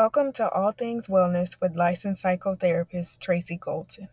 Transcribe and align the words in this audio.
Welcome 0.00 0.30
to 0.34 0.48
All 0.50 0.70
Things 0.70 1.08
Wellness 1.08 1.56
with 1.60 1.74
licensed 1.74 2.24
psychotherapist 2.24 3.18
Tracey 3.18 3.58
Colton. 3.58 4.06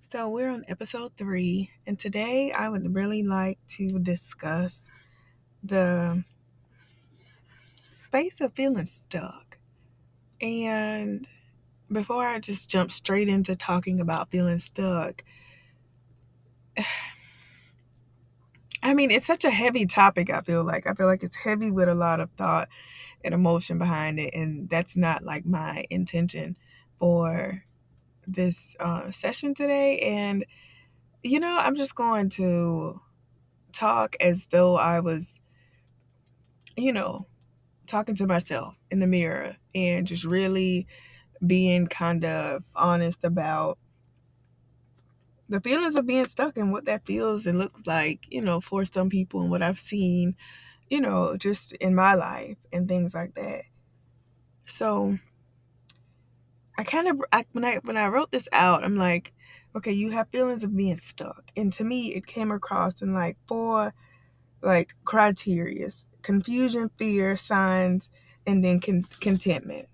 So, 0.00 0.28
we're 0.28 0.48
on 0.48 0.64
episode 0.68 1.16
three, 1.16 1.70
and 1.84 1.98
today 1.98 2.52
I 2.52 2.68
would 2.68 2.94
really 2.94 3.24
like 3.24 3.58
to 3.70 3.88
discuss 3.98 4.88
the 5.64 6.22
space 7.92 8.40
of 8.40 8.52
feeling 8.54 8.84
stuck. 8.84 9.58
And 10.40 11.26
before 11.90 12.24
I 12.24 12.38
just 12.38 12.70
jump 12.70 12.92
straight 12.92 13.28
into 13.28 13.56
talking 13.56 13.98
about 13.98 14.30
feeling 14.30 14.60
stuck, 14.60 15.24
I 18.84 18.94
mean, 18.94 19.10
it's 19.10 19.26
such 19.26 19.44
a 19.44 19.50
heavy 19.50 19.84
topic, 19.84 20.30
I 20.32 20.42
feel 20.42 20.62
like. 20.62 20.88
I 20.88 20.94
feel 20.94 21.06
like 21.06 21.24
it's 21.24 21.34
heavy 21.34 21.72
with 21.72 21.88
a 21.88 21.94
lot 21.96 22.20
of 22.20 22.30
thought 22.38 22.68
and 23.24 23.34
emotion 23.34 23.78
behind 23.78 24.20
it. 24.20 24.34
And 24.34 24.68
that's 24.68 24.96
not 24.96 25.24
like 25.24 25.46
my 25.46 25.86
intention 25.90 26.56
for 26.98 27.64
this 28.26 28.76
uh, 28.78 29.10
session 29.10 29.54
today. 29.54 29.98
And, 29.98 30.44
you 31.22 31.40
know, 31.40 31.56
I'm 31.58 31.74
just 31.74 31.94
going 31.94 32.28
to 32.30 33.00
talk 33.72 34.16
as 34.20 34.46
though 34.50 34.76
I 34.76 35.00
was, 35.00 35.40
you 36.76 36.92
know, 36.92 37.26
talking 37.86 38.14
to 38.16 38.26
myself 38.26 38.74
in 38.90 39.00
the 39.00 39.06
mirror 39.06 39.56
and 39.74 40.06
just 40.06 40.24
really 40.24 40.86
being 41.44 41.86
kind 41.86 42.24
of 42.24 42.62
honest 42.74 43.24
about 43.24 43.78
the 45.48 45.60
feelings 45.60 45.96
of 45.96 46.06
being 46.06 46.24
stuck 46.24 46.56
and 46.56 46.72
what 46.72 46.86
that 46.86 47.06
feels 47.06 47.46
and 47.46 47.58
looks 47.58 47.82
like, 47.86 48.26
you 48.30 48.40
know, 48.40 48.60
for 48.60 48.84
some 48.84 49.10
people 49.10 49.42
and 49.42 49.50
what 49.50 49.62
I've 49.62 49.78
seen, 49.78 50.36
you 50.88 51.00
know, 51.00 51.36
just 51.36 51.72
in 51.74 51.94
my 51.94 52.14
life 52.14 52.56
and 52.72 52.88
things 52.88 53.14
like 53.14 53.34
that. 53.34 53.62
So 54.62 55.18
I 56.76 56.84
kind 56.84 57.08
of 57.08 57.20
I, 57.32 57.44
when 57.52 57.64
I 57.64 57.76
when 57.84 57.96
I 57.96 58.08
wrote 58.08 58.32
this 58.32 58.48
out, 58.52 58.84
I'm 58.84 58.96
like, 58.96 59.32
okay, 59.76 59.92
you 59.92 60.10
have 60.10 60.28
feelings 60.30 60.64
of 60.64 60.76
being 60.76 60.96
stuck. 60.96 61.50
And 61.56 61.72
to 61.74 61.84
me, 61.84 62.14
it 62.14 62.26
came 62.26 62.50
across 62.50 63.02
in 63.02 63.12
like 63.12 63.36
four 63.46 63.94
like 64.62 64.94
criterias: 65.04 66.04
confusion, 66.22 66.90
fear, 66.96 67.36
signs, 67.36 68.08
and 68.46 68.64
then 68.64 68.80
con- 68.80 69.06
contentment. 69.20 69.88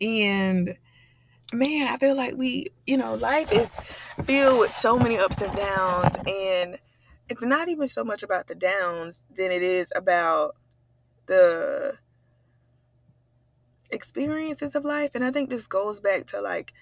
And 0.00 0.76
man, 1.52 1.88
I 1.88 1.96
feel 1.98 2.16
like 2.16 2.36
we, 2.36 2.66
you 2.86 2.96
know, 2.96 3.14
life 3.14 3.52
is 3.52 3.74
filled 4.24 4.60
with 4.60 4.72
so 4.72 4.98
many 4.98 5.18
ups 5.18 5.40
and 5.42 5.56
downs, 5.56 6.16
and 6.26 6.78
it's 7.28 7.44
not 7.44 7.68
even 7.68 7.88
so 7.88 8.04
much 8.04 8.22
about 8.22 8.46
the 8.46 8.54
downs 8.54 9.20
than 9.34 9.50
it 9.50 9.62
is 9.62 9.92
about 9.96 10.56
the 11.26 11.94
experiences 13.90 14.74
of 14.74 14.84
life. 14.84 15.10
And 15.14 15.24
I 15.24 15.30
think 15.30 15.50
this 15.50 15.66
goes 15.66 16.00
back 16.00 16.26
to 16.26 16.40
like, 16.40 16.72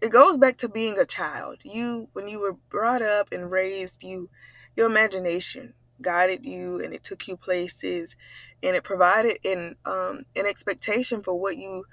it 0.00 0.10
goes 0.10 0.38
back 0.38 0.56
to 0.58 0.68
being 0.68 0.98
a 0.98 1.04
child. 1.04 1.58
You, 1.64 2.08
when 2.12 2.28
you 2.28 2.40
were 2.40 2.56
brought 2.68 3.02
up 3.02 3.32
and 3.32 3.50
raised, 3.50 4.02
you, 4.02 4.30
your 4.76 4.86
imagination 4.86 5.74
guided 6.00 6.46
you 6.46 6.82
and 6.82 6.94
it 6.94 7.02
took 7.02 7.26
you 7.26 7.36
places 7.36 8.14
and 8.62 8.76
it 8.76 8.84
provided 8.84 9.38
an 9.44 9.76
um, 9.84 10.22
an 10.36 10.46
expectation 10.46 11.22
for 11.22 11.38
what 11.38 11.56
you 11.56 11.84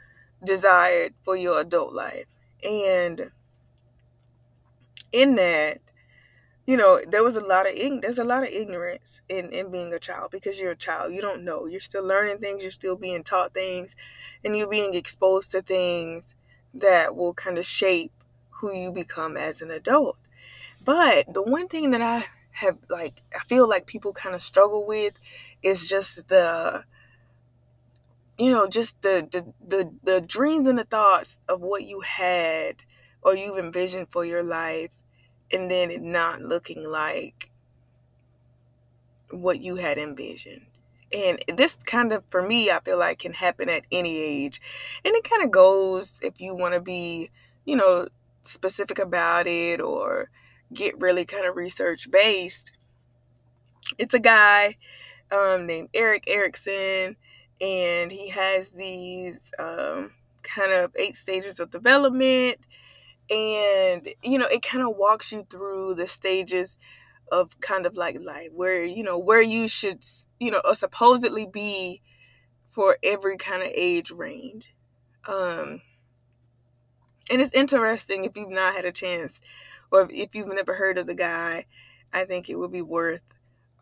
desired 0.43 1.13
for 1.23 1.35
your 1.35 1.59
adult 1.59 1.93
life. 1.93 2.25
And 2.63 3.31
in 5.11 5.35
that, 5.35 5.79
you 6.65 6.77
know, 6.77 6.99
there 7.07 7.23
was 7.23 7.35
a 7.35 7.41
lot 7.45 7.69
of 7.69 7.75
there's 8.01 8.17
a 8.17 8.23
lot 8.23 8.43
of 8.43 8.49
ignorance 8.49 9.21
in 9.29 9.51
in 9.51 9.71
being 9.71 9.93
a 9.93 9.99
child 9.99 10.31
because 10.31 10.59
you're 10.59 10.71
a 10.71 10.75
child. 10.75 11.13
You 11.13 11.21
don't 11.21 11.43
know. 11.43 11.65
You're 11.67 11.79
still 11.79 12.03
learning 12.05 12.39
things, 12.39 12.63
you're 12.63 12.71
still 12.71 12.95
being 12.95 13.23
taught 13.23 13.53
things, 13.53 13.95
and 14.43 14.57
you're 14.57 14.69
being 14.69 14.95
exposed 14.95 15.51
to 15.51 15.61
things 15.61 16.33
that 16.73 17.15
will 17.15 17.33
kind 17.33 17.57
of 17.57 17.65
shape 17.65 18.11
who 18.49 18.73
you 18.73 18.91
become 18.91 19.37
as 19.37 19.61
an 19.61 19.69
adult. 19.69 20.17
But 20.83 21.33
the 21.33 21.43
one 21.43 21.67
thing 21.67 21.91
that 21.91 22.01
I 22.01 22.25
have 22.51 22.79
like 22.89 23.21
I 23.35 23.39
feel 23.39 23.69
like 23.69 23.85
people 23.85 24.13
kind 24.13 24.33
of 24.33 24.41
struggle 24.41 24.85
with 24.85 25.13
is 25.61 25.87
just 25.87 26.27
the 26.29 26.83
you 28.37 28.49
know, 28.49 28.67
just 28.67 29.01
the, 29.01 29.27
the 29.31 29.53
the 29.65 29.91
the 30.03 30.21
dreams 30.21 30.67
and 30.67 30.77
the 30.79 30.83
thoughts 30.83 31.39
of 31.47 31.61
what 31.61 31.83
you 31.83 32.01
had 32.01 32.83
or 33.21 33.35
you've 33.35 33.57
envisioned 33.57 34.09
for 34.09 34.25
your 34.25 34.43
life 34.43 34.89
and 35.51 35.69
then 35.69 35.91
it 35.91 36.01
not 36.01 36.41
looking 36.41 36.89
like 36.89 37.51
what 39.29 39.61
you 39.61 39.75
had 39.77 39.97
envisioned. 39.97 40.65
And 41.13 41.39
this 41.55 41.75
kind 41.85 42.11
of, 42.11 42.23
for 42.29 42.41
me, 42.41 42.69
I 42.69 42.79
feel 42.83 42.97
like 42.97 43.19
can 43.19 43.33
happen 43.33 43.69
at 43.69 43.85
any 43.91 44.17
age. 44.17 44.59
And 45.03 45.15
it 45.15 45.23
kind 45.23 45.43
of 45.43 45.51
goes 45.51 46.19
if 46.23 46.41
you 46.41 46.55
want 46.55 46.73
to 46.73 46.81
be, 46.81 47.29
you 47.63 47.75
know, 47.75 48.07
specific 48.43 48.99
about 48.99 49.47
it 49.47 49.79
or 49.79 50.29
get 50.73 50.99
really 50.99 51.25
kind 51.25 51.45
of 51.45 51.55
research 51.55 52.09
based. 52.09 52.71
It's 53.97 54.13
a 54.13 54.19
guy 54.19 54.77
um, 55.31 55.67
named 55.67 55.89
Erik 55.93 56.25
Erikson 56.27 57.15
and 57.61 58.11
he 58.11 58.29
has 58.29 58.71
these 58.71 59.51
um, 59.59 60.11
kind 60.43 60.71
of 60.71 60.91
eight 60.95 61.15
stages 61.15 61.59
of 61.59 61.69
development 61.69 62.57
and 63.29 64.07
you 64.23 64.37
know 64.37 64.47
it 64.47 64.61
kind 64.61 64.83
of 64.83 64.95
walks 64.95 65.31
you 65.31 65.45
through 65.49 65.93
the 65.95 66.07
stages 66.07 66.77
of 67.31 67.59
kind 67.59 67.85
of 67.85 67.95
like 67.95 68.17
life 68.21 68.49
where 68.53 68.83
you 68.83 69.03
know 69.03 69.17
where 69.17 69.41
you 69.41 69.67
should 69.67 70.03
you 70.39 70.51
know 70.51 70.61
supposedly 70.73 71.45
be 71.45 72.01
for 72.69 72.97
every 73.03 73.37
kind 73.37 73.63
of 73.63 73.71
age 73.73 74.11
range 74.11 74.75
um 75.27 75.81
and 77.31 77.41
it's 77.41 77.53
interesting 77.53 78.23
if 78.23 78.37
you've 78.37 78.49
not 78.49 78.75
had 78.75 78.85
a 78.85 78.91
chance 78.91 79.41
or 79.91 80.07
if 80.11 80.35
you've 80.35 80.47
never 80.47 80.75
heard 80.75 80.99
of 80.99 81.07
the 81.07 81.15
guy 81.15 81.65
i 82.13 82.23
think 82.23 82.49
it 82.49 82.59
would 82.59 82.71
be 82.71 82.81
worth 82.81 83.21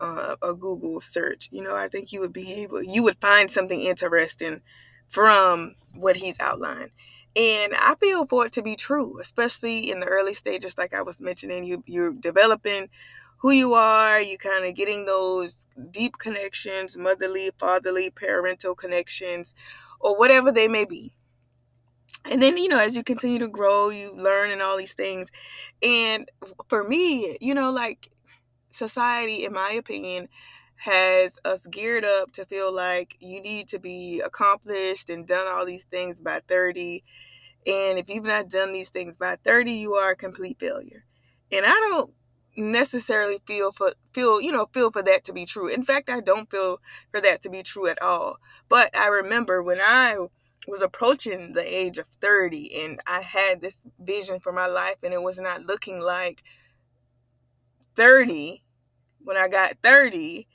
uh, 0.02 0.36
a 0.42 0.54
Google 0.54 1.00
search. 1.00 1.50
You 1.52 1.64
know, 1.64 1.76
I 1.76 1.88
think 1.88 2.12
you 2.12 2.20
would 2.20 2.34
be 2.34 2.62
able, 2.64 2.84
you 2.84 3.04
would 3.04 3.18
find 3.22 3.50
something 3.50 3.80
interesting 3.80 4.62
from 5.10 5.76
what 5.94 6.18
he's 6.18 6.40
outlined. 6.40 6.92
And 7.36 7.74
I 7.76 7.96
feel 8.00 8.28
for 8.28 8.46
it 8.46 8.52
to 8.54 8.62
be 8.62 8.76
true, 8.76 9.20
especially 9.20 9.90
in 9.90 10.00
the 10.00 10.06
early 10.06 10.34
stages, 10.36 10.78
like 10.78 10.94
I 10.94 11.02
was 11.02 11.20
mentioning, 11.20 11.64
you 11.64 11.84
you're 11.88 12.14
developing 12.14 12.90
who 13.38 13.52
you 13.52 13.74
are, 13.74 14.22
you 14.22 14.38
kind 14.38 14.66
of 14.66 14.76
getting 14.76 15.06
those 15.06 15.66
deep 15.92 16.18
connections, 16.18 16.98
motherly, 16.98 17.50
fatherly, 17.58 18.10
parental 18.12 18.76
connections, 18.76 19.54
or 20.00 20.18
whatever 20.18 20.52
they 20.52 20.68
may 20.68 20.86
be. 20.86 21.14
And 22.26 22.42
then, 22.42 22.58
you 22.58 22.70
know, 22.70 22.80
as 22.80 22.96
you 22.96 23.04
continue 23.04 23.40
to 23.40 23.50
grow, 23.50 23.90
you 23.90 24.14
learn 24.16 24.52
and 24.52 24.62
all 24.62 24.78
these 24.78 24.94
things. 24.94 25.30
And 25.82 26.30
for 26.70 26.84
me, 26.88 27.38
you 27.42 27.54
know, 27.54 27.72
like 27.72 28.10
society, 28.72 29.46
in 29.46 29.54
my 29.54 29.72
opinion, 29.72 30.30
has 30.76 31.40
us 31.46 31.66
geared 31.68 32.06
up 32.06 32.32
to 32.34 32.46
feel 32.46 32.74
like 32.74 33.16
you 33.20 33.42
need 33.42 33.68
to 33.70 33.80
be 33.80 34.22
accomplished 34.26 35.10
and 35.10 35.28
done 35.28 35.48
all 35.48 35.66
these 35.66 35.86
things 35.86 36.22
by 36.22 36.42
30. 36.48 37.04
And 37.66 37.98
if 37.98 38.10
you've 38.10 38.26
not 38.26 38.50
done 38.50 38.74
these 38.74 38.90
things 38.90 39.16
by 39.16 39.38
30, 39.44 39.72
you 39.72 39.94
are 39.94 40.12
a 40.12 40.16
complete 40.16 40.60
failure. 40.60 41.06
And 41.52 41.66
I 41.66 41.70
don't 41.70 42.14
necessarily 42.56 43.40
feel 43.48 43.72
for 43.72 43.94
feel 44.12 44.40
you 44.40 44.52
know 44.52 44.68
feel 44.72 44.92
for 44.92 45.02
that 45.02 45.24
to 45.24 45.34
be 45.34 45.44
true 45.44 45.68
in 45.68 45.84
fact 45.84 46.08
i 46.08 46.20
don't 46.20 46.52
feel 46.52 46.80
for 47.12 47.20
that 47.20 47.42
to 47.42 47.50
be 47.50 47.64
true 47.64 47.88
at 47.88 48.00
all 48.00 48.38
but 48.70 48.96
i 48.96 49.08
remember 49.08 49.64
when 49.64 49.80
i 49.82 50.16
was 50.68 50.80
approaching 50.80 51.54
the 51.54 51.76
age 51.76 51.98
of 51.98 52.06
30 52.22 52.70
and 52.84 53.00
i 53.08 53.22
had 53.22 53.60
this 53.60 53.82
vision 54.00 54.40
for 54.40 54.52
my 54.52 54.68
life 54.68 54.98
and 55.02 55.16
it 55.16 55.24
was 55.24 55.40
not 55.40 55.66
looking 55.66 56.00
like 56.00 56.44
30 57.96 58.64
when 59.24 59.38
I 59.38 59.48
got 59.48 59.78
30, 59.84 60.48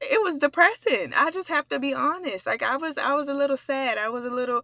it 0.00 0.22
was 0.22 0.38
depressing. 0.38 1.12
I 1.16 1.30
just 1.30 1.48
have 1.48 1.68
to 1.68 1.78
be 1.78 1.94
honest. 1.94 2.46
Like 2.46 2.62
I 2.62 2.76
was 2.76 2.98
I 2.98 3.14
was 3.14 3.28
a 3.28 3.34
little 3.34 3.56
sad. 3.56 3.98
I 3.98 4.08
was 4.08 4.24
a 4.24 4.30
little 4.30 4.62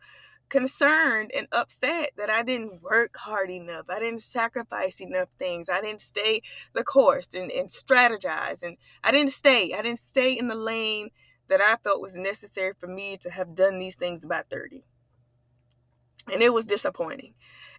concerned 0.52 1.30
and 1.34 1.46
upset 1.50 2.10
that 2.18 2.28
I 2.28 2.42
didn't 2.42 2.82
work 2.82 3.16
hard 3.16 3.50
enough. 3.50 3.86
I 3.88 3.98
didn't 3.98 4.20
sacrifice 4.20 5.00
enough 5.00 5.30
things. 5.38 5.70
I 5.70 5.80
didn't 5.80 6.02
stay 6.02 6.42
the 6.74 6.84
course 6.84 7.32
and, 7.32 7.50
and 7.50 7.70
strategize. 7.70 8.62
And 8.62 8.76
I 9.02 9.12
didn't 9.12 9.30
stay. 9.30 9.72
I 9.74 9.80
didn't 9.80 9.98
stay 9.98 10.38
in 10.38 10.48
the 10.48 10.54
lane 10.54 11.08
that 11.48 11.62
I 11.62 11.76
felt 11.82 12.02
was 12.02 12.16
necessary 12.16 12.74
for 12.78 12.86
me 12.86 13.16
to 13.22 13.30
have 13.30 13.54
done 13.54 13.78
these 13.78 13.96
things 13.96 14.26
by 14.26 14.42
30. 14.50 14.84
And 16.30 16.42
it 16.42 16.52
was 16.52 16.66
disappointing. 16.66 17.32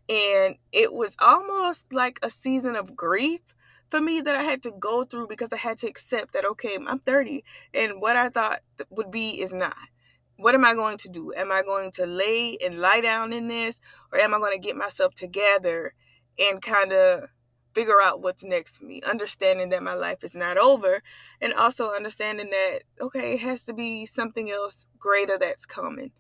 And 0.10 0.58
it 0.72 0.94
was 0.94 1.16
almost 1.22 1.94
like 1.94 2.20
a 2.24 2.32
season 2.32 2.76
of 2.76 2.96
grief 2.96 3.54
for 3.94 4.02
me 4.02 4.22
that 4.22 4.36
I 4.36 4.42
had 4.42 4.64
to 4.64 4.72
go 4.72 5.04
through 5.04 5.28
because 5.28 5.54
I 5.54 5.58
had 5.58 5.78
to 5.80 5.88
accept 5.88 6.34
that 6.34 6.46
okay, 6.46 6.80
I'm 6.84 6.98
30 6.98 7.44
and 7.76 8.02
what 8.02 8.16
I 8.16 8.30
thought 8.30 8.62
would 8.90 9.12
be 9.12 9.40
is 9.40 9.54
not. 9.54 9.78
What 10.38 10.56
am 10.56 10.66
I 10.66 10.74
going 10.74 10.98
to 10.98 11.10
do? 11.10 11.32
Am 11.38 11.52
I 11.52 11.62
going 11.62 11.92
to 11.92 12.08
lay 12.08 12.58
and 12.66 12.80
lie 12.80 13.02
down 13.02 13.34
in 13.34 13.50
this 13.50 13.80
or 14.12 14.18
am 14.18 14.34
I 14.34 14.40
going 14.40 14.60
to 14.60 14.68
get 14.68 14.76
myself 14.76 15.14
together 15.14 15.94
and 16.40 16.60
kind 16.60 16.92
of 16.92 17.26
figure 17.76 18.02
out 18.02 18.20
what's 18.20 18.44
next 18.44 18.78
for 18.78 18.86
me, 18.86 19.00
understanding 19.08 19.70
that 19.70 19.84
my 19.84 19.94
life 19.94 20.24
is 20.24 20.34
not 20.34 20.58
over, 20.58 21.04
and 21.40 21.54
also 21.54 21.92
understanding 21.92 22.50
that, 22.50 22.80
okay, 23.00 23.34
it 23.36 23.42
has 23.42 23.64
to 23.66 23.76
be 23.76 24.08
something 24.08 24.50
else 24.50 24.88
greater 24.98 25.38
that's 25.38 25.68
coming. 25.68 26.14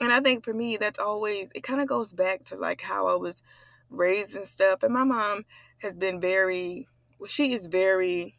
And 0.00 0.12
I 0.12 0.18
think 0.18 0.44
for 0.44 0.52
me, 0.52 0.76
that's 0.76 0.98
always, 0.98 1.50
it 1.54 1.62
kind 1.62 1.80
of 1.80 1.86
goes 1.86 2.12
back 2.12 2.42
to 2.46 2.56
like 2.56 2.80
how 2.80 3.06
I 3.06 3.14
was 3.14 3.44
raised 3.90 4.34
and 4.34 4.46
stuff. 4.46 4.82
And 4.82 4.92
my 4.92 5.04
mom 5.04 5.44
has 5.82 5.94
been 5.94 6.20
very, 6.20 6.88
she 7.26 7.52
is 7.52 7.66
very 7.66 8.36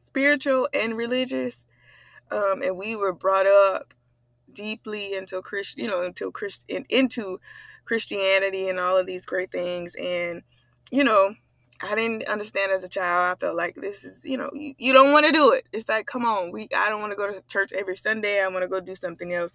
spiritual 0.00 0.68
and 0.72 0.96
religious. 0.96 1.66
Um, 2.30 2.62
and 2.62 2.76
we 2.76 2.96
were 2.96 3.12
brought 3.12 3.46
up 3.46 3.94
deeply 4.52 5.14
into 5.14 5.42
Christian, 5.42 5.84
you 5.84 5.90
know, 5.90 6.02
into 6.02 6.32
Christian, 6.32 6.84
into 6.88 7.38
Christianity 7.84 8.68
and 8.68 8.80
all 8.80 8.96
of 8.96 9.06
these 9.06 9.26
great 9.26 9.52
things. 9.52 9.94
And, 9.94 10.42
you 10.90 11.04
know, 11.04 11.34
I 11.82 11.94
didn't 11.94 12.24
understand 12.24 12.72
as 12.72 12.82
a 12.82 12.88
child. 12.88 13.36
I 13.36 13.38
felt 13.38 13.56
like 13.56 13.74
this 13.74 14.02
is, 14.02 14.22
you 14.24 14.36
know, 14.36 14.50
you, 14.54 14.74
you 14.78 14.92
don't 14.92 15.12
want 15.12 15.26
to 15.26 15.32
do 15.32 15.52
it. 15.52 15.66
It's 15.72 15.88
like, 15.88 16.06
come 16.06 16.24
on, 16.24 16.50
we 16.50 16.68
I 16.74 16.88
don't 16.88 17.00
want 17.00 17.12
to 17.12 17.16
go 17.16 17.30
to 17.30 17.42
church 17.48 17.72
every 17.72 17.96
Sunday. 17.96 18.42
I 18.42 18.48
want 18.48 18.62
to 18.62 18.68
go 18.68 18.80
do 18.80 18.96
something 18.96 19.32
else. 19.32 19.52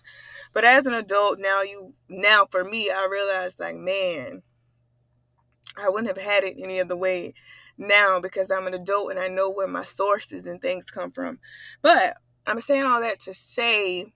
But 0.54 0.64
as 0.64 0.86
an 0.86 0.94
adult, 0.94 1.40
now 1.40 1.62
you 1.64 1.94
now 2.08 2.46
for 2.50 2.64
me, 2.64 2.90
I 2.92 3.08
realized 3.12 3.60
like, 3.60 3.76
man, 3.76 4.44
I 5.78 5.90
wouldn't 5.90 6.16
have 6.16 6.24
had 6.24 6.44
it 6.44 6.58
any 6.62 6.80
other 6.80 6.96
way 6.96 7.34
now 7.82 8.20
because 8.20 8.52
I'm 8.52 8.68
an 8.68 8.74
adult 8.74 9.12
and 9.12 9.20
I 9.20 9.28
know 9.28 9.50
where 9.50 9.68
my 9.68 9.84
sources 9.84 10.46
and 10.46 10.62
things 10.62 10.86
come 10.86 11.12
from. 11.12 11.40
But 11.82 12.16
I'm 12.46 12.62
saying 12.62 12.84
all 12.84 13.02
that 13.02 13.20
to 13.22 13.34
say 13.34 14.14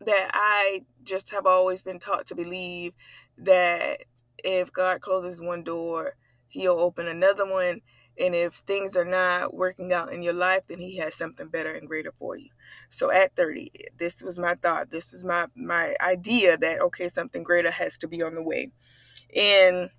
that 0.00 0.30
I 0.34 0.82
just 1.02 1.30
have 1.30 1.46
always 1.46 1.82
been 1.82 1.98
taught 1.98 2.26
to 2.26 2.34
believe 2.34 2.92
that 3.38 4.04
if 4.42 4.72
God 4.72 5.00
closes 5.00 5.40
one 5.40 5.62
door, 5.62 6.16
he'll 6.48 6.78
open 6.78 7.08
another 7.08 7.50
one. 7.50 7.80
And 8.18 8.34
if 8.34 8.54
things 8.54 8.96
are 8.96 9.04
not 9.04 9.54
working 9.54 9.92
out 9.92 10.12
in 10.12 10.22
your 10.22 10.34
life, 10.34 10.66
then 10.68 10.78
he 10.78 10.98
has 10.98 11.14
something 11.14 11.48
better 11.48 11.72
and 11.72 11.88
greater 11.88 12.12
for 12.16 12.36
you. 12.36 12.48
So 12.88 13.10
at 13.10 13.34
30, 13.34 13.72
this 13.96 14.22
was 14.22 14.38
my 14.38 14.54
thought. 14.54 14.90
This 14.90 15.12
was 15.12 15.24
my 15.24 15.48
my 15.56 15.96
idea 16.00 16.56
that 16.58 16.80
okay, 16.80 17.08
something 17.08 17.42
greater 17.42 17.72
has 17.72 17.98
to 17.98 18.08
be 18.08 18.22
on 18.22 18.34
the 18.34 18.42
way. 18.42 18.70
And 19.36 19.90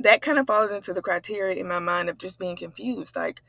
that 0.00 0.22
kind 0.22 0.38
of 0.38 0.46
falls 0.46 0.72
into 0.72 0.92
the 0.92 1.02
criteria 1.02 1.56
in 1.56 1.68
my 1.68 1.78
mind 1.78 2.08
of 2.08 2.18
just 2.18 2.38
being 2.38 2.56
confused. 2.56 3.16
Like 3.16 3.42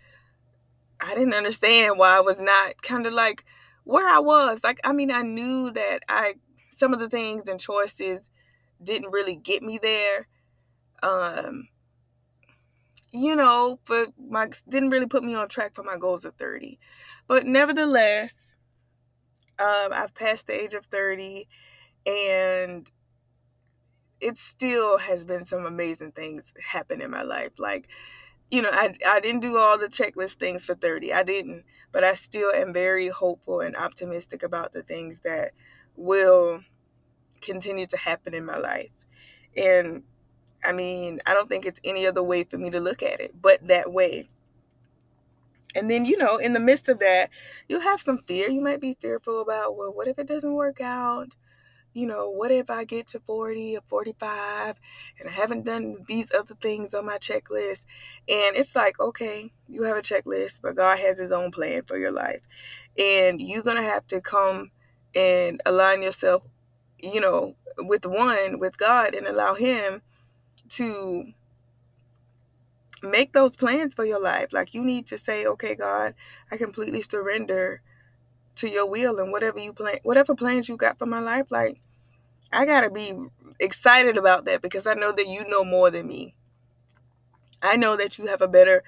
I 0.99 1.13
didn't 1.15 1.33
understand 1.33 1.97
why 1.97 2.17
I 2.17 2.21
was 2.21 2.41
not 2.41 2.81
kind 2.81 3.05
of 3.05 3.13
like 3.13 3.43
where 3.83 4.07
I 4.07 4.19
was. 4.19 4.63
Like 4.63 4.79
I 4.83 4.93
mean, 4.93 5.11
I 5.11 5.21
knew 5.21 5.71
that 5.71 5.99
I 6.07 6.35
some 6.69 6.93
of 6.93 6.99
the 6.99 7.09
things 7.09 7.47
and 7.47 7.59
choices 7.59 8.29
didn't 8.83 9.11
really 9.11 9.35
get 9.35 9.63
me 9.63 9.77
there. 9.77 10.27
Um 11.03 11.69
you 13.11 13.35
know, 13.35 13.79
but 13.87 14.09
my 14.19 14.49
didn't 14.67 14.89
really 14.89 15.07
put 15.07 15.23
me 15.23 15.33
on 15.35 15.47
track 15.47 15.73
for 15.73 15.83
my 15.83 15.97
goals 15.97 16.25
of 16.25 16.35
30. 16.35 16.77
But 17.27 17.45
nevertheless, 17.45 18.55
um, 19.57 19.93
I've 19.93 20.13
passed 20.13 20.47
the 20.47 20.61
age 20.61 20.73
of 20.73 20.85
30 20.87 21.47
and 22.05 22.91
it 24.25 24.39
still 24.39 24.97
has 24.97 25.23
been 25.23 25.45
some 25.45 25.67
amazing 25.67 26.11
things 26.11 26.51
happen 26.65 26.99
in 26.99 27.11
my 27.11 27.21
life. 27.21 27.51
Like, 27.59 27.87
you 28.49 28.63
know, 28.63 28.71
I, 28.71 28.95
I 29.05 29.19
didn't 29.19 29.41
do 29.41 29.57
all 29.57 29.77
the 29.77 29.87
checklist 29.87 30.35
things 30.37 30.65
for 30.65 30.73
30. 30.73 31.13
I 31.13 31.21
didn't. 31.21 31.63
But 31.91 32.03
I 32.03 32.15
still 32.15 32.51
am 32.51 32.73
very 32.73 33.07
hopeful 33.07 33.61
and 33.61 33.75
optimistic 33.75 34.41
about 34.41 34.73
the 34.73 34.81
things 34.81 35.21
that 35.21 35.51
will 35.95 36.61
continue 37.39 37.85
to 37.85 37.97
happen 37.97 38.33
in 38.33 38.45
my 38.45 38.57
life. 38.57 38.89
And 39.55 40.01
I 40.63 40.71
mean, 40.71 41.19
I 41.27 41.35
don't 41.35 41.47
think 41.47 41.67
it's 41.67 41.81
any 41.83 42.07
other 42.07 42.23
way 42.23 42.45
for 42.45 42.57
me 42.57 42.71
to 42.71 42.79
look 42.79 43.03
at 43.03 43.19
it 43.19 43.33
but 43.39 43.67
that 43.67 43.93
way. 43.93 44.27
And 45.75 45.91
then, 45.91 46.05
you 46.05 46.17
know, 46.17 46.37
in 46.37 46.53
the 46.53 46.59
midst 46.59 46.89
of 46.89 46.99
that, 46.99 47.29
you 47.69 47.79
have 47.79 48.01
some 48.01 48.19
fear. 48.25 48.49
You 48.49 48.61
might 48.61 48.81
be 48.81 48.97
fearful 48.99 49.41
about, 49.41 49.77
well, 49.77 49.93
what 49.93 50.07
if 50.07 50.17
it 50.17 50.27
doesn't 50.27 50.53
work 50.53 50.81
out? 50.81 51.35
You 51.95 52.05
know, 52.05 52.29
what 52.29 52.51
if 52.51 52.69
I 52.69 52.83
get 52.83 53.07
to 53.09 53.21
40 53.21 53.77
or 53.77 53.81
45 53.87 54.75
and 55.17 55.29
I 55.29 55.31
haven't 55.31 55.63
done 55.63 56.03
these 56.09 56.29
other 56.33 56.53
things 56.53 56.93
on 56.93 57.05
my 57.05 57.17
checklist? 57.17 57.85
And 58.27 58.57
it's 58.57 58.75
like, 58.75 58.99
okay, 58.99 59.53
you 59.69 59.83
have 59.83 59.95
a 59.95 60.01
checklist, 60.01 60.59
but 60.61 60.75
God 60.75 60.99
has 60.99 61.17
His 61.19 61.31
own 61.31 61.51
plan 61.51 61.83
for 61.83 61.97
your 61.97 62.11
life. 62.11 62.41
And 62.99 63.39
you're 63.39 63.63
going 63.63 63.77
to 63.77 63.81
have 63.81 64.05
to 64.07 64.19
come 64.19 64.71
and 65.15 65.61
align 65.65 66.03
yourself, 66.03 66.43
you 66.99 67.21
know, 67.21 67.55
with 67.77 68.05
one, 68.05 68.59
with 68.59 68.77
God, 68.77 69.13
and 69.13 69.25
allow 69.25 69.53
Him 69.53 70.01
to 70.71 71.31
make 73.01 73.31
those 73.31 73.55
plans 73.55 73.95
for 73.95 74.03
your 74.03 74.21
life. 74.21 74.47
Like 74.51 74.73
you 74.73 74.83
need 74.83 75.07
to 75.07 75.17
say, 75.17 75.45
okay, 75.45 75.75
God, 75.75 76.13
I 76.51 76.57
completely 76.57 77.03
surrender 77.03 77.81
to 78.55 78.69
your 78.69 78.85
will 78.89 79.17
and 79.19 79.31
whatever 79.31 79.59
you 79.59 79.71
plan, 79.71 79.99
whatever 80.03 80.35
plans 80.35 80.67
you 80.67 80.75
got 80.75 80.99
for 80.99 81.05
my 81.05 81.21
life. 81.21 81.47
Like 81.49 81.79
I 82.55 82.65
gotta 82.65 82.89
be 82.89 83.13
excited 83.59 84.17
about 84.17 84.45
that 84.45 84.61
because 84.61 84.87
I 84.87 84.93
know 84.93 85.11
that 85.11 85.27
you 85.27 85.45
know 85.47 85.63
more 85.63 85.91
than 85.91 86.07
me. 86.07 86.35
I 87.61 87.75
know 87.75 87.97
that 87.97 88.17
you 88.17 88.27
have 88.27 88.41
a 88.41 88.47
better, 88.47 88.83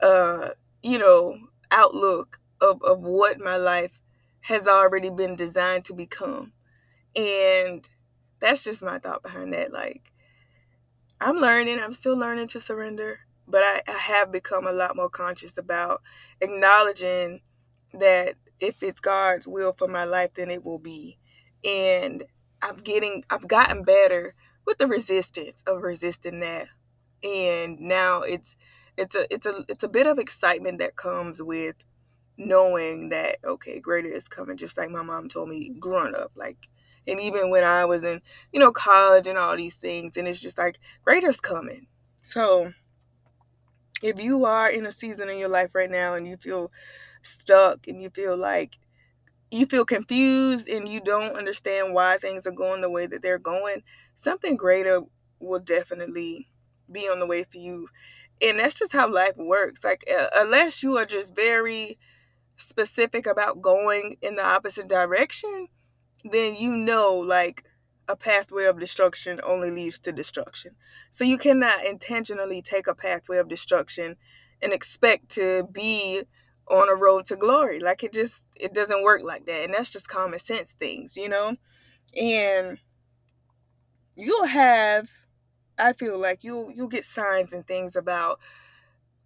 uh, 0.00 0.50
you 0.82 0.98
know, 0.98 1.38
outlook 1.70 2.38
of, 2.60 2.82
of 2.82 3.00
what 3.00 3.38
my 3.38 3.56
life 3.56 4.00
has 4.42 4.66
already 4.66 5.10
been 5.10 5.36
designed 5.36 5.84
to 5.86 5.94
become. 5.94 6.52
And 7.14 7.88
that's 8.40 8.64
just 8.64 8.82
my 8.82 8.98
thought 8.98 9.22
behind 9.22 9.52
that. 9.52 9.72
Like, 9.72 10.12
I'm 11.20 11.36
learning. 11.36 11.80
I'm 11.80 11.92
still 11.92 12.16
learning 12.16 12.48
to 12.48 12.60
surrender, 12.60 13.20
but 13.46 13.62
I, 13.62 13.82
I 13.86 13.98
have 13.98 14.32
become 14.32 14.66
a 14.66 14.72
lot 14.72 14.96
more 14.96 15.10
conscious 15.10 15.58
about 15.58 16.00
acknowledging 16.40 17.40
that 17.92 18.36
if 18.60 18.82
it's 18.82 19.00
God's 19.00 19.46
will 19.46 19.74
for 19.76 19.88
my 19.88 20.04
life, 20.04 20.34
then 20.34 20.50
it 20.50 20.64
will 20.64 20.78
be. 20.78 21.18
And 21.64 22.24
I'm 22.62 22.76
getting, 22.76 23.24
I've 23.30 23.48
gotten 23.48 23.84
better 23.84 24.34
with 24.66 24.78
the 24.78 24.86
resistance 24.86 25.62
of 25.66 25.82
resisting 25.82 26.40
that. 26.40 26.68
And 27.22 27.80
now 27.80 28.22
it's, 28.22 28.56
it's 28.96 29.14
a, 29.14 29.32
it's 29.32 29.46
a, 29.46 29.64
it's 29.68 29.84
a 29.84 29.88
bit 29.88 30.06
of 30.06 30.18
excitement 30.18 30.78
that 30.78 30.96
comes 30.96 31.42
with 31.42 31.76
knowing 32.40 33.10
that 33.10 33.36
okay, 33.44 33.78
greater 33.80 34.08
is 34.08 34.26
coming. 34.26 34.56
Just 34.56 34.78
like 34.78 34.90
my 34.90 35.02
mom 35.02 35.28
told 35.28 35.48
me 35.48 35.70
growing 35.78 36.14
up, 36.14 36.32
like 36.34 36.68
and 37.06 37.20
even 37.20 37.50
when 37.50 37.64
I 37.64 37.84
was 37.84 38.04
in, 38.04 38.20
you 38.52 38.60
know, 38.60 38.72
college 38.72 39.26
and 39.26 39.38
all 39.38 39.56
these 39.56 39.76
things, 39.76 40.16
and 40.16 40.26
it's 40.26 40.40
just 40.40 40.58
like 40.58 40.78
greater's 41.04 41.40
coming. 41.40 41.86
So 42.22 42.72
if 44.02 44.22
you 44.22 44.44
are 44.44 44.70
in 44.70 44.86
a 44.86 44.92
season 44.92 45.28
in 45.28 45.38
your 45.38 45.48
life 45.48 45.74
right 45.74 45.90
now 45.90 46.14
and 46.14 46.26
you 46.26 46.36
feel 46.36 46.72
stuck 47.22 47.86
and 47.86 48.00
you 48.00 48.08
feel 48.10 48.36
like 48.36 48.78
you 49.50 49.66
feel 49.66 49.84
confused 49.84 50.68
and 50.68 50.88
you 50.88 51.00
don't 51.00 51.36
understand 51.36 51.94
why 51.94 52.16
things 52.18 52.46
are 52.46 52.52
going 52.52 52.80
the 52.80 52.90
way 52.90 53.06
that 53.06 53.22
they're 53.22 53.38
going, 53.38 53.82
something 54.14 54.56
greater 54.56 55.02
will 55.40 55.58
definitely 55.58 56.48
be 56.90 57.08
on 57.08 57.18
the 57.18 57.26
way 57.26 57.44
for 57.44 57.58
you. 57.58 57.88
And 58.42 58.58
that's 58.58 58.78
just 58.78 58.92
how 58.92 59.12
life 59.12 59.36
works. 59.36 59.82
Like, 59.82 60.04
uh, 60.12 60.26
unless 60.36 60.82
you 60.82 60.96
are 60.96 61.04
just 61.04 61.34
very 61.34 61.98
specific 62.56 63.26
about 63.26 63.60
going 63.60 64.16
in 64.22 64.36
the 64.36 64.44
opposite 64.44 64.88
direction, 64.88 65.68
then 66.24 66.54
you 66.54 66.70
know 66.70 67.14
like 67.14 67.64
a 68.08 68.16
pathway 68.16 68.64
of 68.64 68.78
destruction 68.78 69.40
only 69.46 69.70
leads 69.70 69.98
to 70.00 70.12
destruction. 70.12 70.74
So 71.10 71.24
you 71.24 71.38
cannot 71.38 71.84
intentionally 71.84 72.60
take 72.60 72.86
a 72.86 72.94
pathway 72.94 73.38
of 73.38 73.48
destruction 73.48 74.16
and 74.62 74.72
expect 74.72 75.30
to 75.30 75.66
be 75.72 76.22
on 76.70 76.88
a 76.88 76.94
road 76.94 77.24
to 77.26 77.36
glory. 77.36 77.80
Like 77.80 78.02
it 78.02 78.12
just 78.12 78.46
it 78.58 78.72
doesn't 78.74 79.02
work 79.02 79.22
like 79.22 79.46
that. 79.46 79.64
And 79.64 79.74
that's 79.74 79.92
just 79.92 80.08
common 80.08 80.38
sense 80.38 80.72
things, 80.72 81.16
you 81.16 81.28
know? 81.28 81.56
And 82.20 82.78
you'll 84.16 84.46
have 84.46 85.08
I 85.78 85.92
feel 85.92 86.18
like 86.18 86.44
you'll 86.44 86.70
you'll 86.70 86.88
get 86.88 87.04
signs 87.04 87.52
and 87.52 87.66
things 87.66 87.96
about 87.96 88.38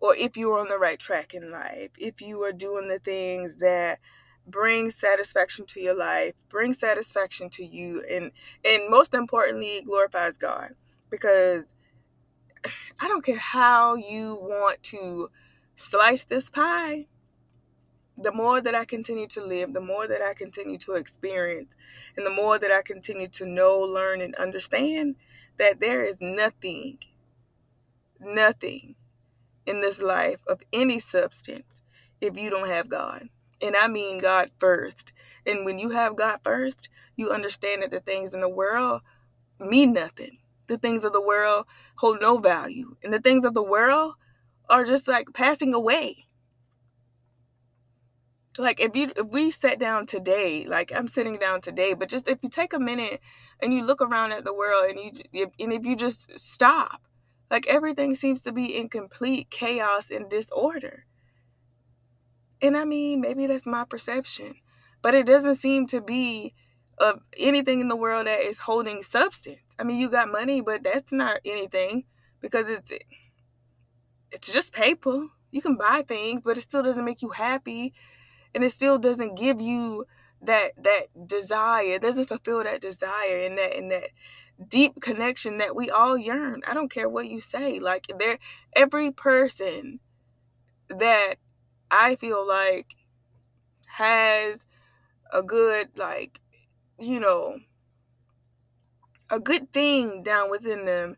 or 0.00 0.14
if 0.16 0.36
you're 0.36 0.58
on 0.58 0.68
the 0.68 0.78
right 0.78 0.98
track 0.98 1.32
in 1.32 1.50
life, 1.50 1.90
if 1.96 2.20
you 2.20 2.42
are 2.42 2.52
doing 2.52 2.88
the 2.88 2.98
things 2.98 3.56
that 3.56 4.00
brings 4.46 4.94
satisfaction 4.94 5.64
to 5.66 5.80
your 5.80 5.96
life, 5.96 6.34
brings 6.50 6.78
satisfaction 6.78 7.48
to 7.50 7.64
you, 7.64 8.04
and 8.10 8.30
and 8.64 8.90
most 8.90 9.14
importantly, 9.14 9.82
glorifies 9.86 10.36
God. 10.36 10.72
Because 11.10 11.74
I 13.00 13.08
don't 13.08 13.24
care 13.24 13.38
how 13.38 13.94
you 13.94 14.38
want 14.40 14.82
to 14.84 15.30
slice 15.74 16.24
this 16.24 16.50
pie. 16.50 17.06
The 18.18 18.32
more 18.32 18.60
that 18.60 18.74
I 18.74 18.84
continue 18.84 19.26
to 19.28 19.44
live, 19.44 19.72
the 19.74 19.80
more 19.80 20.06
that 20.08 20.22
I 20.22 20.34
continue 20.34 20.78
to 20.78 20.94
experience, 20.94 21.74
and 22.16 22.26
the 22.26 22.30
more 22.30 22.58
that 22.58 22.72
I 22.72 22.82
continue 22.82 23.28
to 23.28 23.46
know, 23.46 23.78
learn, 23.80 24.20
and 24.20 24.34
understand 24.36 25.16
that 25.58 25.80
there 25.80 26.02
is 26.04 26.18
nothing, 26.20 26.98
nothing 28.20 28.96
in 29.66 29.80
this 29.80 30.02
life 30.02 30.40
of 30.46 30.62
any 30.72 30.98
substance 30.98 31.82
if 32.20 32.38
you 32.38 32.50
don't 32.50 32.68
have 32.68 32.88
God. 32.88 33.28
And 33.62 33.76
I 33.76 33.88
mean 33.88 34.20
God 34.20 34.50
first. 34.58 35.12
And 35.46 35.64
when 35.64 35.78
you 35.78 35.90
have 35.90 36.16
God 36.16 36.40
first, 36.44 36.88
you 37.16 37.30
understand 37.32 37.82
that 37.82 37.90
the 37.92 38.00
things 38.00 38.34
in 38.34 38.40
the 38.42 38.48
world 38.48 39.02
mean 39.60 39.92
nothing. 39.94 40.38
the 40.68 40.78
things 40.78 41.04
of 41.04 41.12
the 41.12 41.22
world 41.22 41.66
hold 41.96 42.18
no 42.20 42.38
value. 42.38 42.96
And 43.04 43.14
the 43.14 43.20
things 43.20 43.44
of 43.44 43.54
the 43.54 43.62
world 43.62 44.14
are 44.70 44.84
just 44.84 45.08
like 45.08 45.28
passing 45.34 45.74
away. 45.74 46.23
Like 48.58 48.80
if 48.80 48.94
you 48.94 49.10
if 49.16 49.26
we 49.28 49.50
sat 49.50 49.80
down 49.80 50.06
today, 50.06 50.66
like 50.68 50.92
I'm 50.94 51.08
sitting 51.08 51.38
down 51.38 51.60
today, 51.60 51.94
but 51.94 52.08
just 52.08 52.28
if 52.28 52.38
you 52.42 52.48
take 52.48 52.72
a 52.72 52.78
minute 52.78 53.20
and 53.60 53.74
you 53.74 53.84
look 53.84 54.00
around 54.00 54.32
at 54.32 54.44
the 54.44 54.54
world 54.54 54.90
and 54.90 55.00
you 55.32 55.50
and 55.58 55.72
if 55.72 55.84
you 55.84 55.96
just 55.96 56.38
stop, 56.38 57.02
like 57.50 57.66
everything 57.68 58.14
seems 58.14 58.42
to 58.42 58.52
be 58.52 58.76
in 58.76 58.88
complete 58.88 59.50
chaos 59.50 60.08
and 60.08 60.30
disorder. 60.30 61.06
And 62.62 62.76
I 62.76 62.84
mean, 62.84 63.20
maybe 63.20 63.46
that's 63.46 63.66
my 63.66 63.84
perception, 63.84 64.54
but 65.02 65.14
it 65.14 65.26
doesn't 65.26 65.56
seem 65.56 65.86
to 65.88 66.00
be 66.00 66.54
of 66.98 67.20
anything 67.38 67.80
in 67.80 67.88
the 67.88 67.96
world 67.96 68.28
that 68.28 68.40
is 68.40 68.60
holding 68.60 69.02
substance. 69.02 69.74
I 69.78 69.84
mean, 69.84 69.98
you 69.98 70.08
got 70.08 70.30
money, 70.30 70.60
but 70.60 70.84
that's 70.84 71.12
not 71.12 71.40
anything 71.44 72.04
because 72.40 72.68
it's 72.68 72.98
it's 74.30 74.52
just 74.52 74.72
paper. 74.72 75.26
You 75.50 75.60
can 75.60 75.76
buy 75.76 76.04
things, 76.06 76.40
but 76.40 76.56
it 76.56 76.62
still 76.62 76.82
doesn't 76.82 77.04
make 77.04 77.22
you 77.22 77.30
happy, 77.30 77.92
and 78.54 78.64
it 78.64 78.70
still 78.70 78.98
doesn't 78.98 79.36
give 79.36 79.60
you 79.60 80.06
that 80.42 80.72
that 80.82 81.26
desire. 81.26 81.94
It 81.94 82.02
doesn't 82.02 82.28
fulfill 82.28 82.62
that 82.64 82.80
desire 82.80 83.40
and 83.40 83.58
that 83.58 83.76
and 83.76 83.90
that 83.90 84.10
deep 84.68 85.00
connection 85.00 85.58
that 85.58 85.76
we 85.76 85.90
all 85.90 86.16
yearn. 86.16 86.62
I 86.68 86.74
don't 86.74 86.90
care 86.90 87.08
what 87.08 87.28
you 87.28 87.40
say. 87.40 87.78
Like 87.78 88.06
there 88.18 88.38
every 88.76 89.10
person 89.10 90.00
that 90.88 91.34
I 91.90 92.16
feel 92.16 92.46
like 92.46 92.96
has 93.86 94.66
a 95.32 95.42
good 95.42 95.90
like 95.96 96.40
you 97.00 97.18
know, 97.20 97.58
a 99.30 99.40
good 99.40 99.72
thing 99.72 100.22
down 100.22 100.50
within 100.50 100.84
them 100.84 101.16